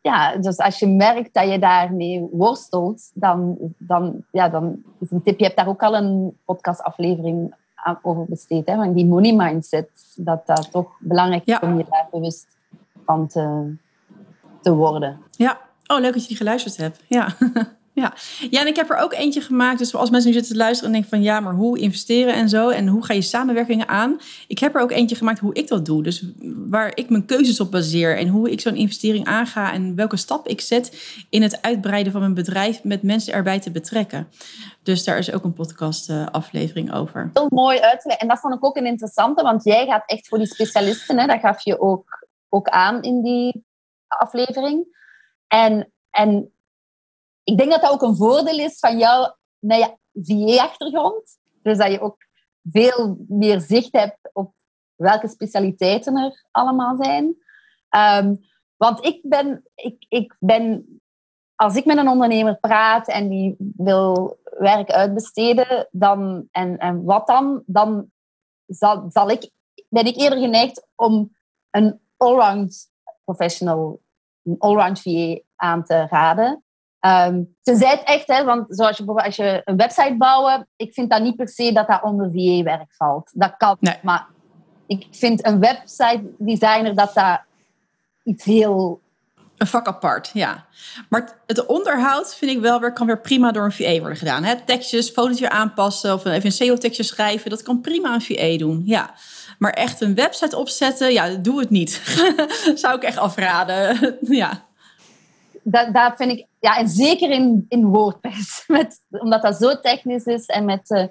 [0.00, 5.22] ja, dus als je merkt dat je daarmee worstelt, dan, dan, ja, dan is een
[5.22, 5.38] tip.
[5.38, 7.54] Je hebt daar ook al een podcastaflevering
[8.02, 8.66] over besteed.
[8.66, 8.76] Hè?
[8.76, 12.46] Want die money mindset, dat dat toch belangrijk is om je daar bewust
[13.04, 13.74] van te,
[14.62, 15.20] te worden.
[15.30, 17.04] Ja, oh leuk dat je die geluisterd hebt.
[17.06, 17.28] Ja.
[17.98, 18.14] Ja.
[18.50, 19.78] ja, en ik heb er ook eentje gemaakt.
[19.78, 22.48] Dus als mensen nu zitten te luisteren en denken van ja, maar hoe investeren en
[22.48, 24.20] zo en hoe ga je samenwerkingen aan?
[24.46, 26.02] Ik heb er ook eentje gemaakt hoe ik dat doe.
[26.02, 26.24] Dus
[26.68, 30.48] waar ik mijn keuzes op baseer en hoe ik zo'n investering aanga en welke stap
[30.48, 34.28] ik zet in het uitbreiden van mijn bedrijf met mensen erbij te betrekken.
[34.82, 37.30] Dus daar is ook een podcast uh, aflevering over.
[37.32, 38.20] Heel mooi uitgelegd.
[38.20, 41.18] En dat vond ik ook een interessante, want jij gaat echt voor die specialisten.
[41.18, 41.26] Hè?
[41.26, 43.64] Dat gaf je ook, ook aan in die
[44.06, 44.96] aflevering.
[45.46, 46.52] En, en
[47.48, 51.38] ik denk dat dat ook een voordeel is van jouw nou ja, VA-achtergrond.
[51.62, 52.16] Dus dat je ook
[52.70, 54.52] veel meer zicht hebt op
[54.94, 57.24] welke specialiteiten er allemaal zijn.
[58.24, 58.40] Um,
[58.76, 60.86] want ik ben, ik, ik ben,
[61.54, 67.26] als ik met een ondernemer praat en die wil werk uitbesteden, dan, en, en wat
[67.26, 68.10] dan, dan
[68.66, 69.50] zal, zal ik,
[69.88, 71.36] ben ik eerder geneigd om
[71.70, 72.90] een allround
[73.24, 74.00] professional,
[74.42, 76.62] een allround VA aan te raden.
[77.00, 80.92] Um, tenzij het echt, hè, want zoals je bijvoorbeeld als je een website bouwen, ik
[80.92, 83.30] vind dat niet per se dat dat onder VA-werk valt.
[83.34, 83.98] Dat kan, nee.
[84.02, 84.26] maar
[84.86, 87.40] ik vind een website designer dat dat
[88.24, 89.00] iets heel...
[89.56, 90.66] Een vak apart, ja.
[91.08, 94.44] Maar het onderhoud vind ik wel weer, kan weer prima door een VA worden gedaan.
[94.44, 94.54] Hè?
[94.64, 98.82] Tekstjes, foto's weer aanpassen of even een SEO-tekstje schrijven, dat kan prima een VA doen,
[98.84, 99.14] ja.
[99.58, 102.02] Maar echt een website opzetten, ja, doe het niet.
[102.74, 104.67] Zou ik echt afraden, ja
[105.70, 110.24] dat, dat vind ik, ja, en zeker in, in WordPress, met, omdat dat zo technisch
[110.24, 110.90] is en met.
[110.90, 111.06] Uh,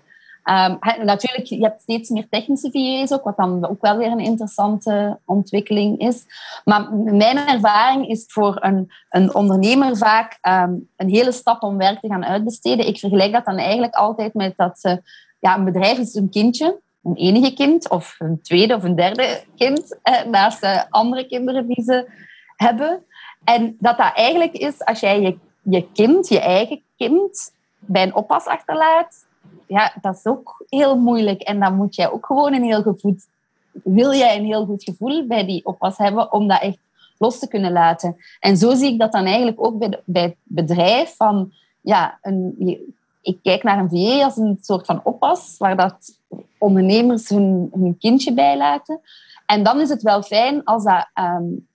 [0.70, 4.20] um, natuurlijk, je hebt steeds meer technische VA's ook, wat dan ook wel weer een
[4.20, 6.26] interessante ontwikkeling is.
[6.64, 12.00] Maar mijn ervaring is voor een, een ondernemer vaak um, een hele stap om werk
[12.00, 12.88] te gaan uitbesteden.
[12.88, 14.94] Ik vergelijk dat dan eigenlijk altijd met dat uh,
[15.40, 19.44] ja, een bedrijf is een kindje, een enige kind, of een tweede of een derde
[19.56, 22.10] kind, eh, naast de andere kinderen die ze
[22.56, 23.04] hebben.
[23.44, 28.16] En dat dat eigenlijk is als jij je, je kind, je eigen kind, bij een
[28.16, 29.26] oppas achterlaat.
[29.68, 31.42] Ja, dat is ook heel moeilijk.
[31.42, 33.28] En dan moet jij ook gewoon een heel goed...
[33.84, 36.78] Wil jij een heel goed gevoel bij die oppas hebben om dat echt
[37.18, 38.16] los te kunnen laten.
[38.40, 41.16] En zo zie ik dat dan eigenlijk ook bij, bij het bedrijf.
[41.16, 46.20] Van, ja, een, ik kijk naar een VA als een soort van oppas, waar dat
[46.58, 49.00] ondernemers hun, hun kindje bijlaten.
[49.46, 51.68] En dan is het wel fijn als dat um,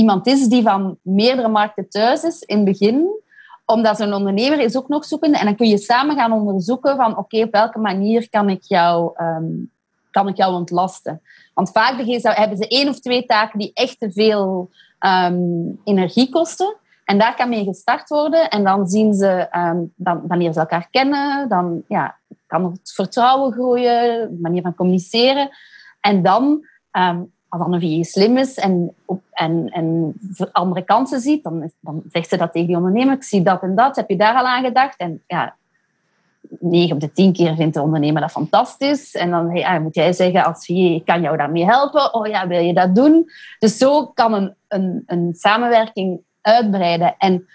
[0.00, 3.20] iemand is die van meerdere markten thuis is in het begin,
[3.66, 5.38] omdat zo'n ondernemer is ook nog zoekende.
[5.38, 9.12] En dan kun je samen gaan onderzoeken van oké, op welke manier kan ik jou,
[9.22, 9.70] um,
[10.10, 11.22] kan ik jou ontlasten.
[11.54, 16.76] Want vaak hebben ze één of twee taken die echt te veel um, energie kosten.
[17.04, 18.50] En daar kan mee gestart worden.
[18.50, 23.52] En dan zien ze, um, dan, wanneer ze elkaar kennen, dan ja, kan het vertrouwen
[23.52, 25.50] groeien, manier van communiceren.
[26.00, 26.64] En dan
[27.50, 28.94] als VA slim is en,
[29.30, 30.14] en, en
[30.52, 33.14] andere kansen ziet, dan, dan zegt ze dat tegen die ondernemer.
[33.14, 34.96] Ik zie dat en dat, heb je daar al aan gedacht?
[34.96, 35.54] En ja,
[36.58, 39.14] 9 op de 10 keer vindt de ondernemer dat fantastisch.
[39.14, 42.14] En dan moet jij zeggen als ik kan jou daarmee helpen.
[42.14, 43.30] Oh ja, wil je dat doen?
[43.58, 47.14] Dus zo kan een, een, een samenwerking uitbreiden.
[47.18, 47.46] En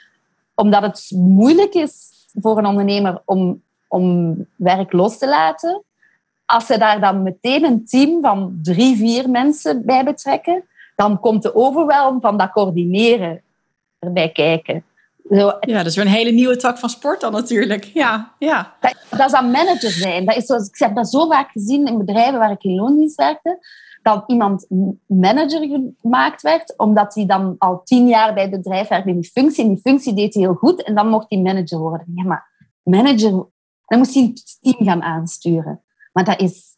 [0.56, 5.84] omdat het moeilijk is voor een ondernemer om, om werk los te laten,
[6.46, 10.64] als ze daar dan meteen een team van drie, vier mensen bij betrekken,
[10.96, 13.42] dan komt de overwelm van dat coördineren
[14.00, 14.84] erbij kijken.
[15.30, 17.84] Zo, ja, dat is weer een hele nieuwe tak van sport dan natuurlijk.
[17.84, 18.76] Ja, ja.
[18.80, 20.26] Dat, dat is aan manager zijn.
[20.26, 23.16] Dat is zoals, ik heb dat zo vaak gezien in bedrijven waar ik in loondienst
[23.16, 23.60] werkte,
[24.02, 24.68] dat iemand
[25.06, 29.32] manager gemaakt werd, omdat hij dan al tien jaar bij het bedrijf werkte in die
[29.32, 29.64] functie.
[29.64, 32.12] En die functie deed hij heel goed en dan mocht hij manager worden.
[32.16, 33.32] Ja, maar manager,
[33.86, 35.85] dan moest hij een team gaan aansturen.
[36.16, 36.78] Maar dat is,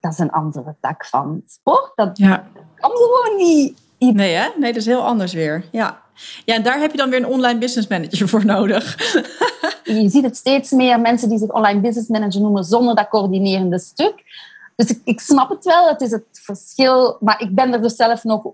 [0.00, 1.92] dat is een andere tak van sport.
[1.94, 2.48] Dat ja.
[2.74, 3.78] kan gewoon niet.
[3.98, 4.48] Nee, hè?
[4.56, 5.64] Nee, dat is heel anders weer.
[5.70, 6.02] Ja.
[6.44, 8.96] ja, en daar heb je dan weer een online business manager voor nodig.
[9.84, 13.78] je ziet het steeds meer mensen die zich online business manager noemen zonder dat coördinerende
[13.78, 14.14] stuk.
[14.76, 17.16] Dus ik, ik snap het wel, het is het verschil.
[17.20, 18.46] Maar ik ben er dus zelf nog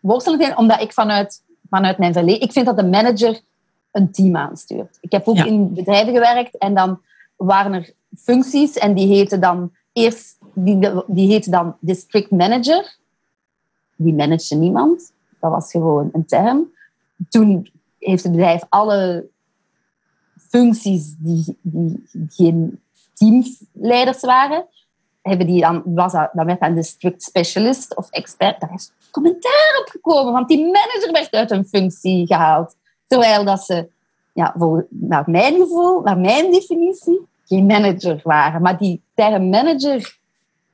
[0.00, 2.40] worstelig in, omdat ik vanuit, vanuit mijn verleden...
[2.40, 3.40] Ik vind dat de manager
[3.92, 4.98] een team aanstuurt.
[5.00, 7.00] Ik heb ook in bedrijven gewerkt en dan
[7.38, 12.96] waren er functies en die heten dan eerst die, die heette dan district manager.
[13.96, 15.12] Die managede niemand.
[15.40, 16.72] Dat was gewoon een term.
[17.28, 19.28] Toen heeft het bedrijf alle
[20.48, 22.80] functies die, die geen
[23.14, 24.66] teamleiders waren,
[25.22, 28.60] hebben die dan, was dat, dan werd een district specialist of expert.
[28.60, 32.76] Daar is commentaar op gekomen, want die manager werd uit een functie gehaald.
[33.06, 33.88] Terwijl dat ze,
[34.38, 38.62] ja, voor, naar mijn gevoel, naar mijn definitie, geen manager waren.
[38.62, 40.18] Maar die term manager,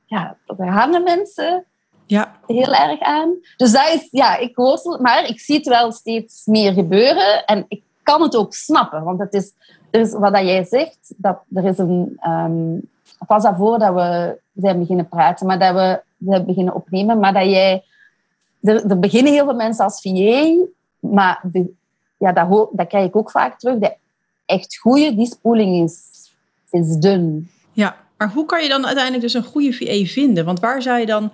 [0.05, 1.65] ja, daar hangen mensen
[2.05, 2.35] ja.
[2.47, 3.33] heel erg aan.
[3.57, 7.65] Dus dat is, ja, ik worstel, maar ik zie het wel steeds meer gebeuren en
[7.67, 9.53] ik kan het ook snappen, want het is,
[9.91, 12.89] er is wat dat jij zegt, dat er is een, um,
[13.27, 17.45] pas daarvoor dat we zijn beginnen praten, maar dat we, we beginnen opnemen, maar dat
[17.45, 17.83] jij,
[18.61, 20.53] er, er beginnen heel veel mensen als VA,
[20.99, 21.73] maar de,
[22.17, 23.95] ja, dat, dat krijg ik ook vaak terug, de
[24.45, 26.13] echt goede, die spoeling is
[26.75, 27.49] is dun.
[27.73, 30.45] Ja, maar hoe kan je dan uiteindelijk dus een goede VA vinden?
[30.45, 31.31] Want waar zou je dan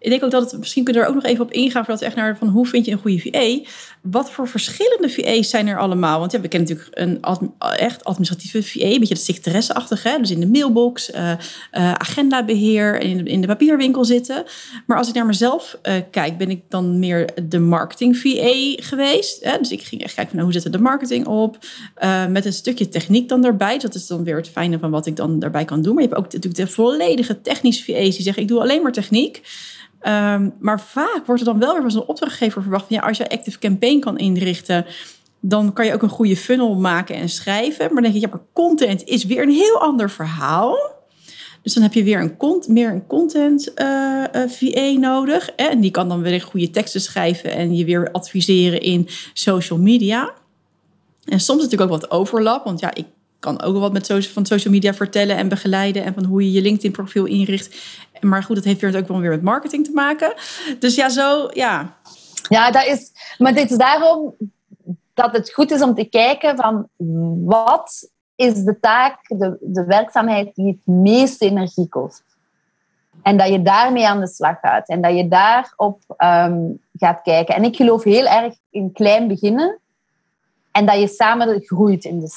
[0.00, 2.00] ik denk ook dat het, misschien kunnen we er ook nog even op ingaan, voordat
[2.00, 3.70] we echt naar van hoe vind je een goede VA.
[4.02, 6.18] Wat voor verschillende VA's zijn er allemaal?
[6.18, 10.40] Want ja, we kennen natuurlijk een echt administratieve VA, een beetje de secretaresseachtige, dus in
[10.40, 11.36] de mailbox, uh, uh,
[11.92, 14.44] agendabeheer, in de, in de papierwinkel zitten.
[14.86, 19.44] Maar als ik naar mezelf uh, kijk, ben ik dan meer de marketing VA geweest.
[19.44, 19.58] Hè?
[19.58, 21.58] Dus ik ging echt kijken van hoe zetten de marketing op,
[22.28, 23.78] met een stukje techniek dan erbij.
[23.78, 25.94] Dat is dan weer het fijne van wat ik dan daarbij kan doen.
[25.94, 28.92] Maar je hebt ook natuurlijk de volledige technische VA's die zeggen ik doe alleen maar
[28.92, 29.42] techniek.
[30.00, 33.16] Ehm, maar vaak wordt er dan wel weer van zo'n opdrachtgever verwacht van ja, als
[33.16, 34.86] je Active Campaign kan inrichten,
[35.40, 37.84] dan kan je ook een goede funnel maken en schrijven.
[37.84, 40.98] Maar dan denk je, ja, maar content is weer een heel ander verhaal.
[41.62, 45.50] Dus dan heb je weer een meer een content uh, nodig.
[45.56, 45.64] Hè?
[45.64, 50.32] En die kan dan weer goede teksten schrijven en je weer adviseren in social media.
[51.24, 53.06] En soms natuurlijk ook wat overlap, want ja, ik
[53.40, 56.62] kan ook wat met van social media vertellen en begeleiden en van hoe je je
[56.62, 57.76] LinkedIn-profiel inricht.
[58.20, 60.34] Maar goed, dat heeft weer ook wel weer met marketing te maken.
[60.78, 61.96] Dus ja, zo, ja.
[62.48, 64.34] Ja, dat is, maar dit is daarom
[65.14, 66.88] dat het goed is om te kijken van
[67.44, 72.22] wat is de taak, de, de werkzaamheid die het meeste energie kost.
[73.22, 77.54] En dat je daarmee aan de slag gaat en dat je daarop um, gaat kijken.
[77.54, 79.78] En ik geloof heel erg in klein beginnen
[80.72, 82.28] en dat je samen groeit in de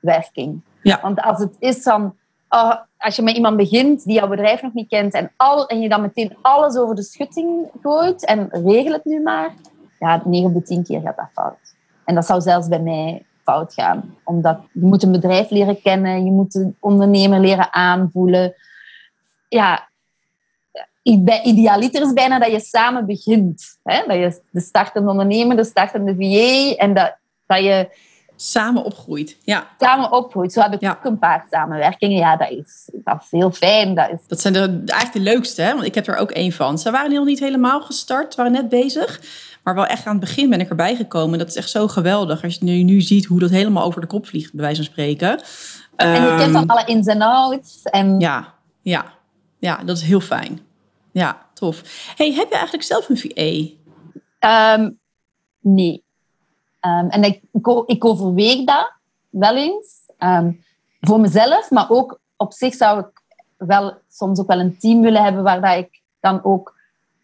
[0.00, 0.62] samenwerking.
[0.82, 0.98] Ja.
[1.02, 2.16] Want als het is van,
[2.48, 5.80] oh, als je met iemand begint die jouw bedrijf nog niet kent en, al, en
[5.80, 9.54] je dan meteen alles over de schutting gooit en regel het nu maar,
[9.98, 11.74] ja, 9 op de 10 keer gaat dat fout.
[12.04, 14.14] En dat zou zelfs bij mij fout gaan.
[14.24, 18.54] Omdat je moet een bedrijf leren kennen, je moet de ondernemer leren aanvoelen.
[19.48, 19.88] Ja,
[21.42, 23.78] idealiter is bijna dat je samen begint.
[23.82, 24.06] Hè?
[24.06, 27.88] Dat je de startende ondernemer, de startende VA en dat, dat je
[28.42, 29.68] Samen opgroeit, ja.
[29.78, 30.52] Samen opgroeit.
[30.52, 32.16] Zo heb ik ook een paar samenwerkingen.
[32.16, 33.94] Ja, dat is, dat is heel fijn.
[33.94, 34.18] Dat, is...
[34.26, 35.72] dat zijn de, eigenlijk de leukste, hè?
[35.72, 36.78] want ik heb er ook één van.
[36.78, 39.20] Ze waren nog niet helemaal gestart, waren net bezig.
[39.62, 41.38] Maar wel echt aan het begin ben ik erbij gekomen.
[41.38, 42.44] Dat is echt zo geweldig.
[42.44, 44.92] Als je nu, nu ziet hoe dat helemaal over de kop vliegt, bij wijze van
[44.92, 45.40] spreken.
[45.96, 47.82] En je kent dan ehm, alle ins en outs.
[47.82, 48.20] En...
[48.20, 49.04] Ja, ja,
[49.58, 50.60] ja, dat is heel fijn.
[51.12, 51.82] Ja, tof.
[52.16, 53.42] Hey, heb je eigenlijk zelf een VA?
[53.50, 53.76] Um,
[54.38, 54.90] ehm,
[55.60, 56.04] nee.
[56.80, 57.42] Ehm, en ik,
[57.86, 58.92] ik, overweeg dat
[59.28, 59.98] wel eens.
[60.18, 60.52] Ehm,
[61.00, 63.22] voor mezelf, maar ook op zich zou ik
[63.56, 66.74] wel soms ook wel een team willen hebben waar dat ik dan ook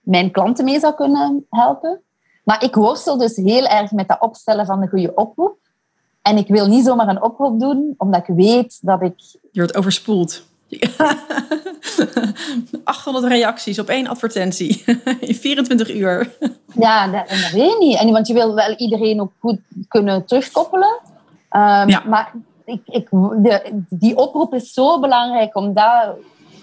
[0.01, 2.01] mijn klanten mee zou kunnen helpen.
[2.45, 5.59] Maar ik worstel dus heel erg met dat opstellen van de goede oproep.
[6.23, 9.14] En ik wil niet zomaar een oproep doen, omdat ik weet dat ik...
[9.51, 10.47] Je wordt overspoeld.
[12.85, 14.85] 800 reacties op één advertentie
[15.20, 16.31] in 24 uur.
[16.79, 17.98] Ja, dat, dat weet je niet.
[17.98, 21.00] En, want je wil wel iedereen ook goed kunnen terugkoppelen.
[21.50, 22.02] Um, ja.
[22.07, 22.33] Maar
[22.64, 26.16] ik, ik, de, die oproep is zo belangrijk om dat,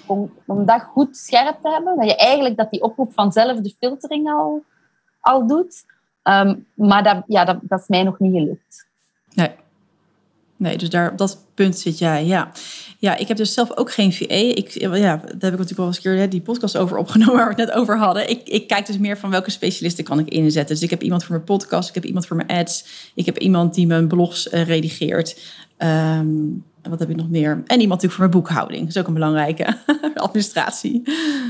[0.05, 1.97] om, om dat goed scherp te hebben.
[1.97, 4.63] Dat je eigenlijk dat die oproep vanzelf de filtering al,
[5.19, 5.85] al doet.
[6.23, 8.87] Um, maar dat, ja, dat, dat is mij nog niet gelukt.
[9.33, 9.51] Nee.
[10.57, 12.51] Nee, dus daar, op dat punt zit jij, ja.
[12.99, 14.25] Ja, ik heb dus zelf ook geen VA.
[14.33, 17.55] Ik, ja, daar heb ik natuurlijk al eens een keer die podcast over opgenomen waar
[17.55, 18.29] we het net over hadden.
[18.29, 20.75] Ik, ik kijk dus meer van welke specialisten kan ik inzetten.
[20.75, 22.85] Dus ik heb iemand voor mijn podcast, ik heb iemand voor mijn ads,
[23.15, 25.39] ik heb iemand die mijn blogs uh, redigeert.
[25.77, 27.51] Um, wat heb ik nog meer?
[27.51, 28.79] En iemand natuurlijk voor mijn boekhouding.
[28.79, 29.77] Dat is ook een belangrijke
[30.15, 31.01] administratie.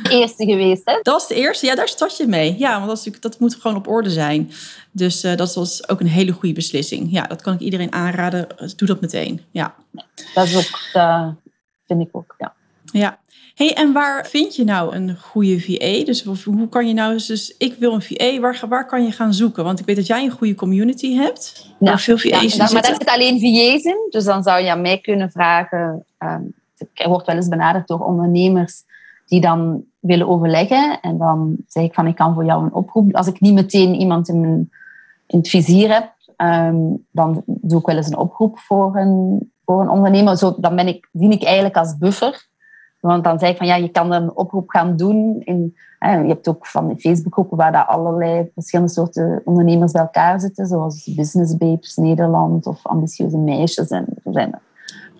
[0.03, 0.93] De eerste geweest, hè?
[1.01, 1.65] Dat was de eerste.
[1.65, 2.55] Ja, daar start je mee.
[2.57, 4.51] Ja, want dat, is dat moet gewoon op orde zijn.
[4.91, 7.11] Dus uh, dat was ook een hele goede beslissing.
[7.11, 8.47] Ja, dat kan ik iedereen aanraden.
[8.75, 9.41] Doe dat meteen.
[9.51, 9.75] Ja.
[10.33, 11.27] Dat is ook, uh,
[11.87, 12.53] vind ik ook, ja.
[12.91, 13.19] Ja,
[13.55, 16.05] hey, en waar vind je nou een goede VA?
[16.05, 19.33] Dus hoe kan je nou, dus ik wil een VA, waar, waar kan je gaan
[19.33, 19.63] zoeken?
[19.63, 21.73] Want ik weet dat jij een goede community hebt.
[21.79, 24.07] Ja, veel VA's ja, maar daar zit alleen VA's in.
[24.09, 26.05] Dus dan zou je aan mij kunnen vragen.
[26.19, 26.53] Um,
[26.93, 28.83] ik word wel eens benaderd door ondernemers
[29.25, 30.99] die dan willen overleggen.
[31.01, 33.15] En dan zeg ik van, ik kan voor jou een oproep.
[33.15, 34.71] Als ik niet meteen iemand in, mijn,
[35.27, 39.81] in het vizier heb, um, dan doe ik wel eens een oproep voor een, voor
[39.81, 40.37] een ondernemer.
[40.37, 42.47] Zo, dan ben ik, dien ik eigenlijk als buffer
[43.09, 45.41] want dan zei ik van ja, je kan een oproep gaan doen.
[45.43, 50.39] In, hè, je hebt ook van Facebookgroepen waar daar allerlei verschillende soorten ondernemers bij elkaar
[50.39, 53.89] zitten, zoals Business Babes Nederland of Ambitieuze Meisjes.
[53.89, 54.59] En er zijn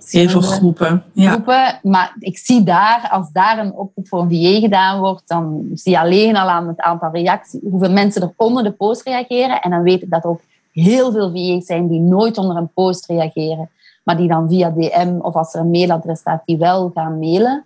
[0.10, 1.04] Heel veel groepen.
[1.14, 1.32] Ja.
[1.32, 1.80] groepen.
[1.82, 5.92] Maar ik zie daar, als daar een oproep voor een VA gedaan wordt, dan zie
[5.92, 9.62] je alleen al aan het aantal reacties, hoeveel mensen er onder de post reageren.
[9.62, 10.42] En dan weet ik dat er ook
[10.72, 13.70] heel veel VA's zijn die nooit onder een post reageren,
[14.04, 17.66] maar die dan via DM of als er een mailadres staat, die wel gaan mailen.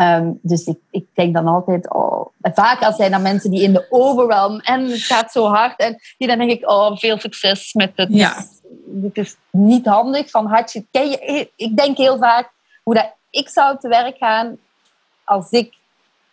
[0.00, 3.72] Um, dus ik, ik denk dan altijd, oh, vaak als zijn dan mensen die in
[3.72, 7.72] de overwhelm en het gaat zo hard, en die dan denk ik, oh, veel succes
[7.72, 8.08] met het.
[8.10, 8.44] Ja.
[8.84, 10.30] Dit is niet handig.
[10.30, 12.50] Van had je, ken je, ik denk heel vaak
[12.82, 14.58] hoe dat ik zou te werk gaan
[15.24, 15.74] als ik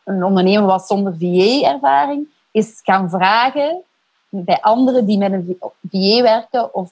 [0.03, 3.81] een ondernemer was zonder VA-ervaring, is gaan vragen
[4.29, 5.57] bij anderen die met een
[5.91, 6.91] VA werken of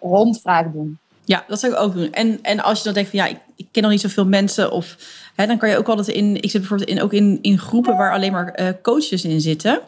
[0.00, 0.98] rondvraag doen.
[1.28, 2.12] Ja, dat zou ik ook doen.
[2.12, 4.70] En, en als je dan denkt van ja, ik, ik ken nog niet zoveel mensen
[4.70, 4.96] of
[5.34, 7.96] hè, dan kan je ook altijd in, ik zit bijvoorbeeld in, ook in, in groepen
[7.96, 9.80] waar alleen maar uh, coaches in zitten.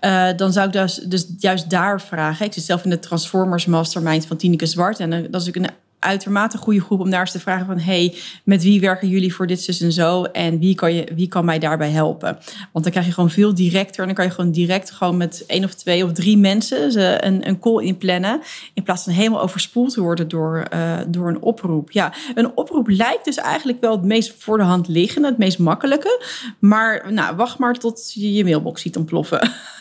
[0.00, 2.46] Uh, dan zou ik dus, dus juist daar vragen.
[2.46, 5.00] Ik zit zelf in de Transformers Mastermind van Tineke Zwart.
[5.00, 5.66] En dat is een
[6.06, 7.78] uitermate goede groep om daar eens te vragen van...
[7.78, 8.14] hey,
[8.44, 10.22] met wie werken jullie voor dit, zus en zo?
[10.22, 12.38] En wie kan, je, wie kan mij daarbij helpen?
[12.72, 14.00] Want dan krijg je gewoon veel directer...
[14.00, 16.92] en dan kan je gewoon direct gewoon met één of twee of drie mensen...
[16.92, 18.40] Ze een, een call inplannen...
[18.74, 21.90] in plaats van helemaal overspoeld te worden door, uh, door een oproep.
[21.90, 25.28] Ja, een oproep lijkt dus eigenlijk wel het meest voor de hand liggende...
[25.28, 26.24] het meest makkelijke.
[26.58, 29.40] Maar nou, wacht maar tot je je mailbox ziet ontploffen.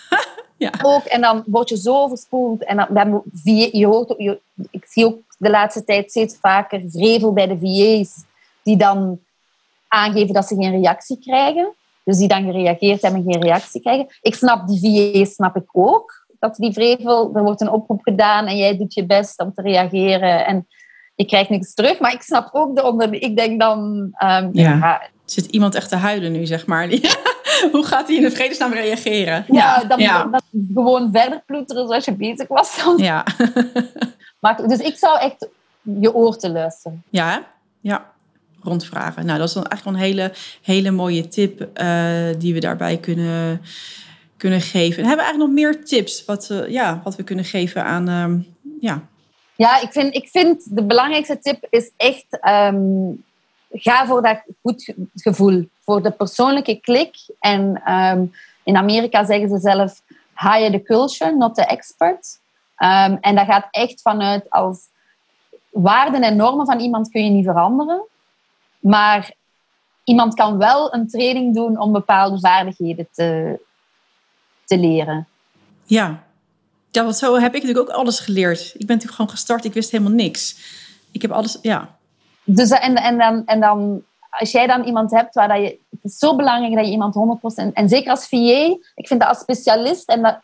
[0.58, 0.72] Ja.
[0.82, 2.64] Ook, en dan word je zo overspoeld.
[2.64, 3.24] En dan,
[3.72, 4.40] je hoort, je,
[4.72, 8.24] ik zie ook de laatste tijd steeds vaker vrevel bij de VA's,
[8.64, 9.20] die dan
[9.88, 11.74] aangeven dat ze geen reactie krijgen.
[12.04, 14.08] Dus die dan gereageerd hebben en geen reactie krijgen.
[14.22, 16.26] Ik snap die VA's, snap ik ook.
[16.40, 19.62] Dat die vrevel, er wordt een oproep gedaan en jij doet je best om te
[19.62, 20.68] reageren en
[21.16, 22.00] je krijgt niks terug.
[22.00, 23.14] Maar ik snap ook de onder...
[23.14, 23.80] Ik denk dan...
[24.24, 24.52] Um, ja.
[24.54, 25.02] ja.
[25.26, 26.90] Zit iemand echt te huilen nu, zeg maar?
[27.72, 29.46] Hoe gaat hij in de vredesnaam reageren?
[29.48, 30.42] Ja, dan, dan
[30.74, 32.84] gewoon verder ploeteren zoals je bezig was.
[32.98, 33.26] Ja.
[34.46, 35.48] Maar, dus ik zou echt
[35.82, 37.04] je oor te luisteren.
[37.10, 37.48] Ja,
[37.82, 38.14] ja.
[38.62, 39.26] Rondvragen.
[39.26, 43.62] Nou, dat is dan eigenlijk een hele, hele mooie tip uh, die we daarbij kunnen,
[44.38, 45.04] kunnen geven.
[45.04, 48.10] En hebben we eigenlijk nog meer tips wat, uh, ja, wat we kunnen geven aan...
[48.10, 48.46] Uh,
[48.80, 49.02] ja.
[49.56, 52.26] ja, ik vind, ik vind de belangrijkste tip is echt...
[52.50, 53.24] Um,
[53.72, 55.70] ga voor dat goed gevoel.
[55.84, 57.16] Voor de persoonlijke klik.
[57.40, 60.02] En um, in Amerika zeggen ze zelf...
[60.38, 62.40] Hire the culture, not the expert.
[62.78, 64.80] Um, en dat gaat echt vanuit als
[65.70, 68.04] waarden en normen van iemand kun je niet veranderen.
[68.80, 69.34] Maar
[70.04, 73.60] iemand kan wel een training doen om bepaalde vaardigheden te,
[74.66, 75.28] te leren.
[75.84, 76.24] Ja.
[76.92, 78.60] ja, want zo heb ik natuurlijk ook alles geleerd.
[78.60, 80.58] Ik ben natuurlijk gewoon gestart, ik wist helemaal niks.
[81.12, 81.98] Ik heb alles, ja.
[82.44, 86.04] Dus en, en, dan, en dan, als jij dan iemand hebt waar dat je, het
[86.04, 87.16] is zo belangrijk dat je iemand
[87.70, 90.40] 100%, en zeker als VA, ik vind dat als specialist, en dat,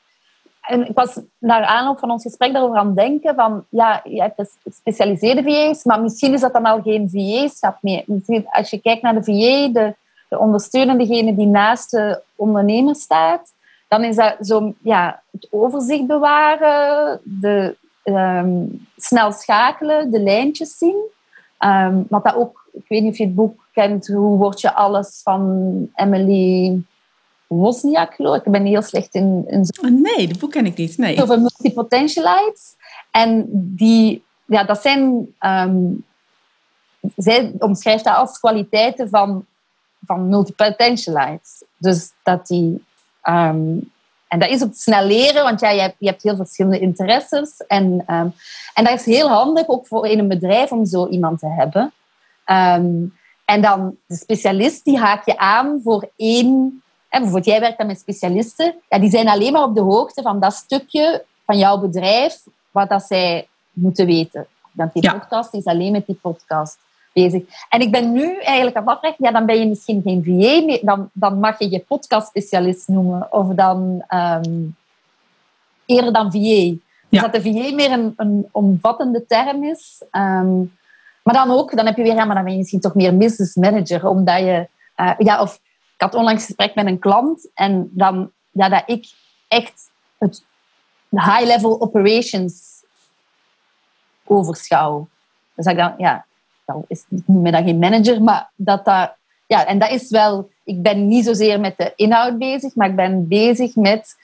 [0.62, 4.22] en ik was naar aanloop van ons gesprek daarover aan het denken van, ja, je
[4.22, 8.04] hebt gespecialiseerde VA's, maar misschien is dat dan al geen VA-schap meer.
[8.46, 9.96] Als je kijkt naar de VA, de,
[10.30, 13.54] de ondersteunendegene die naast de ondernemer staat,
[13.88, 18.66] dan is dat zo ja, het overzicht bewaren, de, ehm,
[18.98, 20.96] snel schakelen, de lijntjes zien.
[21.60, 24.74] Um, wat dat ook, ik weet niet of je het boek kent, Hoe word je
[24.74, 26.82] alles van Emily
[27.58, 28.46] Wozniak, geloof ik.
[28.46, 29.44] Ik ben heel slecht in...
[29.48, 29.82] in zo...
[29.82, 30.98] Ah, nee, dat boek ken ik niet.
[30.98, 31.22] Nee.
[31.22, 32.76] Over multipotentialites.
[33.12, 35.28] En die, ja, dat zijn...
[35.40, 36.06] Um,
[37.16, 39.46] zij omschrijft dat als kwaliteiten van,
[40.06, 41.64] van multipotentialites.
[41.78, 42.84] Dus dat die...
[43.24, 43.92] Um,
[44.28, 47.58] en dat is op snel leren, want ja, je, hebt, je hebt heel verschillende interesses.
[47.68, 48.34] En, um,
[48.74, 51.92] en dat is heel handig, ook voor in een bedrijf, om zo iemand te hebben.
[52.46, 57.78] Um, en dan de specialist, die haak je aan voor één en bijvoorbeeld, jij werkt
[57.78, 58.74] dan met specialisten.
[58.90, 62.90] Ja, die zijn alleen maar op de hoogte van dat stukje van jouw bedrijf, wat
[62.90, 64.48] dat zij moeten weten.
[64.72, 66.78] Want die podcast is alleen met die podcast
[67.14, 67.44] bezig.
[67.70, 70.78] En ik ben nu eigenlijk aan het afrechten, ja, dan ben je misschien geen VA
[70.82, 73.28] dan, dan mag je je podcast-specialist noemen.
[73.32, 74.76] Of dan um,
[75.86, 76.74] eerder dan VA.
[77.10, 80.04] Dus dat de VA meer een, een omvattende term is.
[80.12, 80.74] Um,
[81.24, 83.18] maar dan ook, dan heb je weer, ja, maar dan ben je misschien toch meer
[83.18, 85.60] business manager, omdat je, uh, ja, of
[86.02, 89.10] had onlangs gesprek met een klant en dan ja, dat ik
[89.48, 90.44] echt het
[91.10, 92.84] high-level operations
[94.24, 95.08] overschouw.
[95.56, 96.26] Dus ik dan, ja,
[96.66, 99.14] dat is, ik noem me dat geen manager, maar dat dat,
[99.48, 102.96] ja, en dat is wel, ik ben niet zozeer met de inhoud bezig, maar ik
[102.96, 104.18] ben bezig met,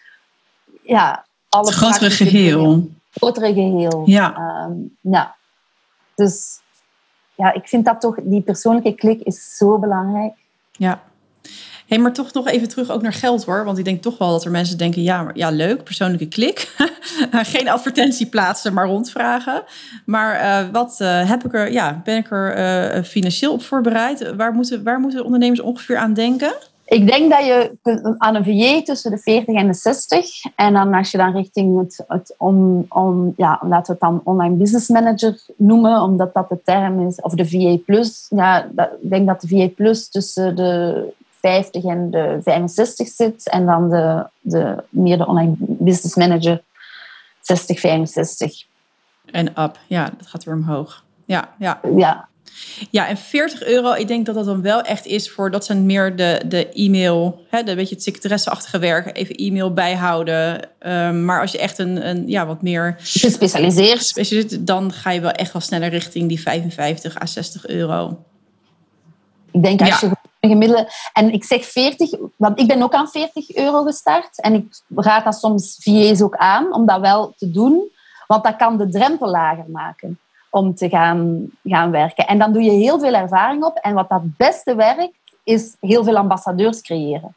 [0.81, 2.73] ja, alle het grotere geheel.
[2.73, 4.03] Het grotere geheel.
[4.05, 4.37] Ja.
[4.69, 5.35] Um, ja.
[6.15, 6.59] Dus
[7.35, 10.33] ja, ik vind dat toch, die persoonlijke klik is zo belangrijk.
[10.71, 11.01] Ja
[11.87, 13.65] hey, maar toch nog even terug ook naar geld hoor.
[13.65, 16.75] Want ik denk toch wel dat er mensen denken, ja, ja leuk, persoonlijke klik.
[17.31, 19.63] Geen advertentie plaatsen, maar rondvragen.
[20.05, 22.57] Maar uh, wat uh, heb ik er, ja, ben ik er
[22.97, 24.35] uh, financieel op voorbereid?
[24.35, 26.53] Waar moeten, waar moeten ondernemers ongeveer aan denken?
[26.85, 27.77] Ik denk dat je
[28.17, 30.25] aan een VJ tussen de 40 en de 60.
[30.55, 34.55] En dan als je dan richting het, on, on, ja, laten we het dan online
[34.55, 38.25] business manager noemen, omdat dat de term is, of de VA plus.
[38.29, 41.03] Ja, dat, ik denk dat de VA plus tussen de
[41.47, 43.49] 50 en de 65 zit.
[43.49, 46.61] En dan de, de, meer de online business manager
[47.41, 48.63] 60, 65.
[49.31, 51.03] En up, ja, dat gaat weer omhoog.
[51.25, 51.79] Ja, ja.
[51.95, 52.27] Ja,
[52.89, 55.85] ja, en 40 euro, ik denk dat dat dan wel echt is voor, dat zijn
[55.85, 60.69] meer de, de e-mail, hè, de beetje het secretaresseachtige werk, even e-mail bijhouden.
[60.87, 65.31] Um, maar als je echt een, een ja, wat meer gespecialiseerd, dan ga je wel
[65.31, 68.23] echt wel sneller richting die 55 à 60 euro.
[69.51, 70.09] Ik denk als je
[70.47, 70.91] gemiddelde.
[71.13, 74.41] En ik zeg 40, want ik ben ook aan 40 euro gestart.
[74.41, 77.91] En ik raad dat soms VA's ook aan om dat wel te doen.
[78.27, 80.19] Want dat kan de drempel lager maken
[80.49, 82.27] om te gaan, gaan werken.
[82.27, 83.77] En dan doe je heel veel ervaring op.
[83.77, 87.35] En wat dat beste werkt, is heel veel ambassadeurs creëren.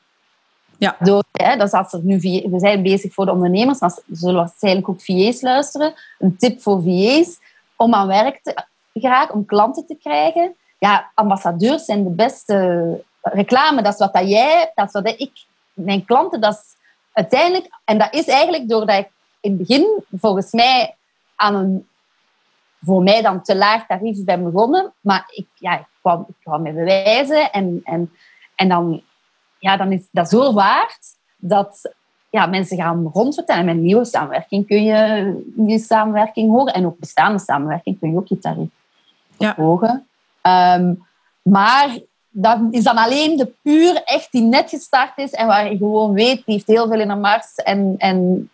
[0.79, 0.97] Ja.
[0.99, 2.19] Door, hè, als er nu
[2.51, 5.95] we zijn bezig voor de ondernemers, dan zullen waarschijnlijk ook VA's luisteren.
[6.19, 7.39] Een tip voor VA's
[7.77, 13.83] om aan werk te geraken, om klanten te krijgen ja, ambassadeurs zijn de beste reclame.
[13.83, 15.33] Dat is wat dat jij hebt, dat is wat ik,
[15.73, 16.77] mijn klanten, dat is
[17.13, 19.09] uiteindelijk, en dat is eigenlijk doordat ik
[19.41, 20.95] in het begin volgens mij
[21.37, 21.89] aan een
[22.83, 26.63] voor mij dan te laag tarief ben begonnen, maar ik, ja, ik, kwam, ik kwam
[26.63, 28.13] me bewijzen en, en,
[28.55, 29.03] en dan,
[29.59, 31.07] ja, dan is dat zo waard
[31.37, 31.95] dat
[32.31, 33.65] ja, mensen gaan rondvertellen.
[33.65, 38.29] Met nieuwe samenwerking kun je je samenwerking horen en ook bestaande samenwerking kun je ook
[38.29, 38.69] je tarief
[39.39, 39.55] ja.
[40.43, 40.95] Ehm,
[41.43, 41.99] maar
[42.31, 46.13] dat is dan alleen de puur echt die net gestart is en waar je gewoon
[46.13, 47.55] weet, die heeft heel veel in de mars.
[47.55, 48.51] En, en,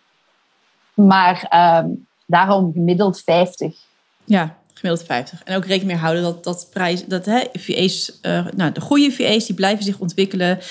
[0.93, 1.89] maar ehm,
[2.25, 3.75] daarom gemiddeld 50.
[4.23, 5.41] Ja, gemiddeld 50.
[5.43, 9.11] En ook rekening mee houden dat, dat prijs, dat hè, uh, eh, nou, de goede
[9.11, 10.61] VA's, die blijven zich ontwikkelen, uh,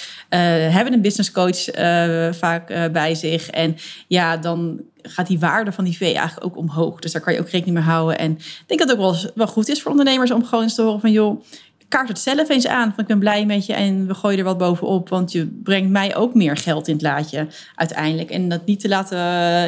[0.74, 3.50] hebben een business coach uh, vaak bij zich.
[3.50, 3.76] En
[4.07, 7.00] ja, dan gaat die waarde van die VA eigenlijk ook omhoog.
[7.00, 8.18] Dus daar kan je ook rekening mee houden.
[8.18, 10.74] En ik denk dat het ook wel, wel goed is voor ondernemers om gewoon eens
[10.74, 11.42] te horen van joh,
[11.89, 12.91] kaart het zelf eens aan.
[12.91, 15.09] Van ik ben blij met je en we gooien er wat bovenop.
[15.09, 18.30] Want je brengt mij ook meer geld in het laadje uiteindelijk.
[18.30, 19.18] En dat niet te laten,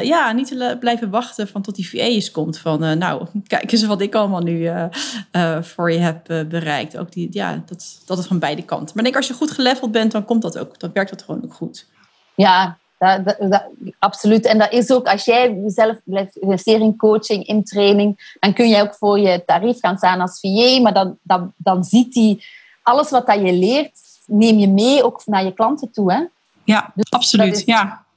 [0.05, 2.57] ja, niet te blijven wachten van tot die VA eens komt.
[2.57, 4.85] Van uh, nou, kijk eens wat ik allemaal nu uh,
[5.31, 6.97] uh, voor je heb bereikt.
[6.97, 8.87] Ook die, ja, dat, dat is van beide kanten.
[8.95, 10.79] Maar ik denk als je goed geleveld bent, dan komt dat ook.
[10.79, 11.87] Dan werkt dat gewoon ook goed.
[12.35, 13.63] Ja, dat, dat,
[13.99, 14.45] absoluut.
[14.45, 18.69] En dat is ook, als jij jezelf blijft investeren in coaching, in training, dan kun
[18.69, 22.43] je ook voor je tarief gaan staan als VA, maar dan, dan, dan ziet hij
[22.83, 26.13] alles wat dat je leert, neem je mee ook naar je klanten toe.
[26.13, 26.23] Hè?
[26.63, 27.63] Ja, dus absoluut.
[27.65, 28.07] ja.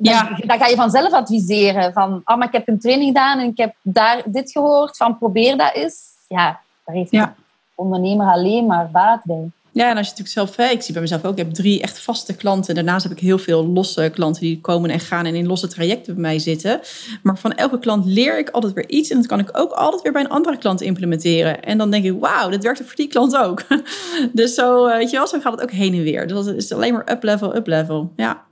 [0.00, 0.38] Ja.
[0.46, 3.58] Dan, ga je vanzelf adviseren van, oh, maar ik heb een training gedaan en ik
[3.58, 6.02] heb daar dit gehoord, van probeer dat eens.
[6.28, 7.24] Ja, daar heeft ja.
[7.26, 7.32] de
[7.74, 9.50] ondernemer alleen maar baat bij.
[9.78, 11.98] Ja, en als je natuurlijk zelf, ik zie bij mezelf ook, ik heb drie echt
[11.98, 12.74] vaste klanten.
[12.74, 16.14] Daarnaast heb ik heel veel losse klanten die komen en gaan en in losse trajecten
[16.14, 16.80] bij mij zitten.
[17.22, 20.02] Maar van elke klant leer ik altijd weer iets en dat kan ik ook altijd
[20.02, 21.62] weer bij een andere klant implementeren.
[21.62, 23.62] En dan denk ik, wauw, werkt voor die klant ook.
[24.32, 26.26] dus zo, eh, weet je wel, zo gaat het ook heen en weer.
[26.26, 28.12] Dus dat is alleen maar up level, up level.
[28.16, 28.44] Ja,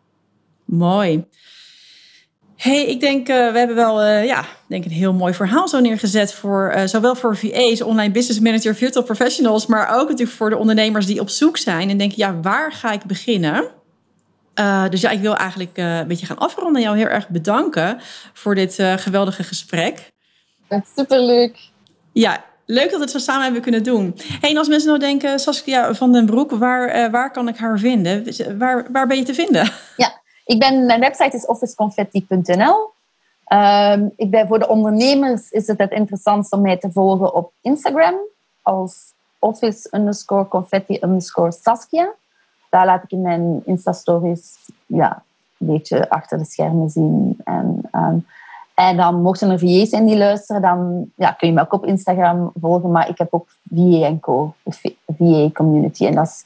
[0.64, 1.24] mooi
[2.56, 5.80] hey, ik denk, uh, we hebben wel uh, ja, denk een heel mooi verhaal zo
[5.80, 10.50] neergezet voor uh, zowel voor VA's, online business manager, virtual professionals, maar ook natuurlijk voor
[10.50, 13.74] de ondernemers die op zoek zijn en denken, ja, waar ga ik beginnen?
[14.90, 16.82] dus ja, ik wil eigenlijk een beetje gaan afronden.
[16.82, 18.00] Jou heel erg bedanken
[18.32, 20.12] voor dit geweldige gesprek.
[20.96, 21.58] Superleuk.
[22.12, 24.16] Ja, leuk dat we het zo samen hebben kunnen doen.
[24.40, 27.78] Hey, en als mensen nou denken, Saskia van den Broek, waar, waar kan ik haar
[27.78, 28.26] vinden?
[28.58, 29.70] Waar, waar ben je te vinden?
[29.96, 32.94] Ja, ik ben, mijn website is officeconfetti.nl.
[33.52, 37.52] Um, ik ben, voor de ondernemers is het het interessantst om mij te volgen op
[37.60, 38.14] Instagram
[38.62, 42.12] als office underscore confetti underscore Saskia.
[42.70, 45.22] Daar laat ik in mijn Insta-stories ja,
[45.58, 47.38] een beetje achter de schermen zien.
[47.44, 48.26] En, um,
[48.74, 51.86] en dan mochten er VA's zijn die luisteren, dan ja, kun je me ook op
[51.86, 52.90] Instagram volgen.
[52.90, 54.54] Maar ik heb ook VA Co,
[55.18, 56.06] VA Community.
[56.06, 56.44] En dat is,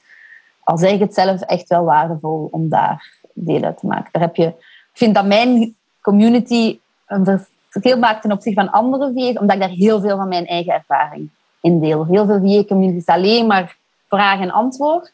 [0.64, 4.08] al zeg ik het zelf, echt wel waardevol om daar deel uit te maken.
[4.12, 9.12] Daar heb je, ik vind dat mijn community een verschil maakt ten opzichte van andere
[9.14, 11.30] VA's, omdat ik daar heel veel van mijn eigen ervaring
[11.60, 12.06] in deel.
[12.06, 13.76] Heel veel VA-communities alleen maar
[14.08, 15.12] vraag en antwoord.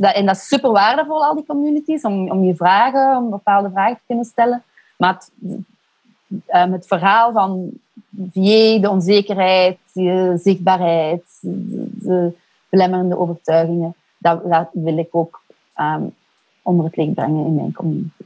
[0.00, 3.96] En dat is super waardevol, al die communities, om, om je vragen, om bepaalde vragen
[3.96, 4.62] te kunnen stellen.
[4.96, 5.22] Maar
[6.46, 7.70] het, het verhaal van
[8.32, 12.32] VA, de onzekerheid, de zichtbaarheid, de
[12.68, 15.42] belemmerende overtuigingen, dat, dat wil ik ook
[15.76, 16.14] um,
[16.62, 18.22] onder het licht brengen in mijn community.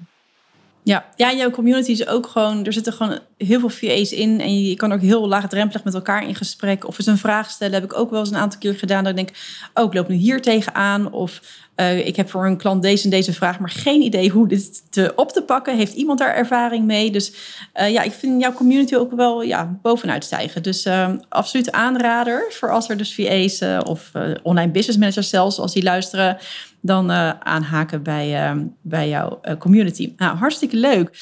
[0.86, 4.62] Ja, ja, jouw community is ook gewoon, er zitten gewoon heel veel VA's in en
[4.62, 6.86] je kan ook heel laagdrempelig met elkaar in gesprek.
[6.86, 9.04] Of eens een vraag stellen, heb ik ook wel eens een aantal keer gedaan.
[9.04, 9.38] Dat ik denk,
[9.74, 11.12] oh, ik loop nu hier tegenaan.
[11.12, 11.40] Of
[11.76, 14.92] uh, ik heb voor een klant deze en deze vraag, maar geen idee hoe dit
[14.92, 15.76] te, op te pakken.
[15.76, 17.10] Heeft iemand daar ervaring mee?
[17.10, 17.32] Dus
[17.74, 20.62] uh, ja, ik vind jouw community ook wel ja, bovenuit stijgen.
[20.62, 24.12] Dus uh, absoluut aanrader voor als er dus VA's of
[24.42, 26.38] online business managers zelfs, als die luisteren
[26.86, 30.12] dan uh, aanhaken bij, uh, bij jouw uh, community.
[30.16, 31.18] Nou, hartstikke leuk.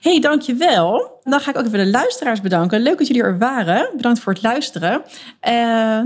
[0.00, 1.16] Hey, dankjewel.
[1.22, 2.80] Dan ga ik ook even de luisteraars bedanken.
[2.80, 3.88] Leuk dat jullie er waren.
[3.96, 5.02] Bedankt voor het luisteren.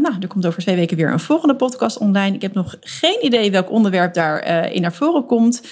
[0.02, 2.34] nou, er komt over twee weken weer een volgende podcast online.
[2.34, 5.62] Ik heb nog geen idee welk onderwerp daarin naar voren komt.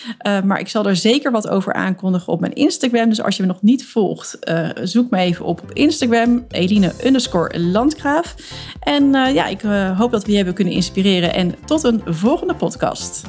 [0.44, 3.08] maar ik zal er zeker wat over aankondigen op mijn Instagram.
[3.08, 4.38] Dus als je me nog niet volgt,
[4.82, 6.44] zoek me even op op Instagram.
[6.48, 8.34] Eline underscore Landgraaf.
[8.80, 9.60] En ja, ik
[9.96, 11.34] hoop dat we je hebben kunnen inspireren.
[11.34, 13.22] En tot een volgende podcast.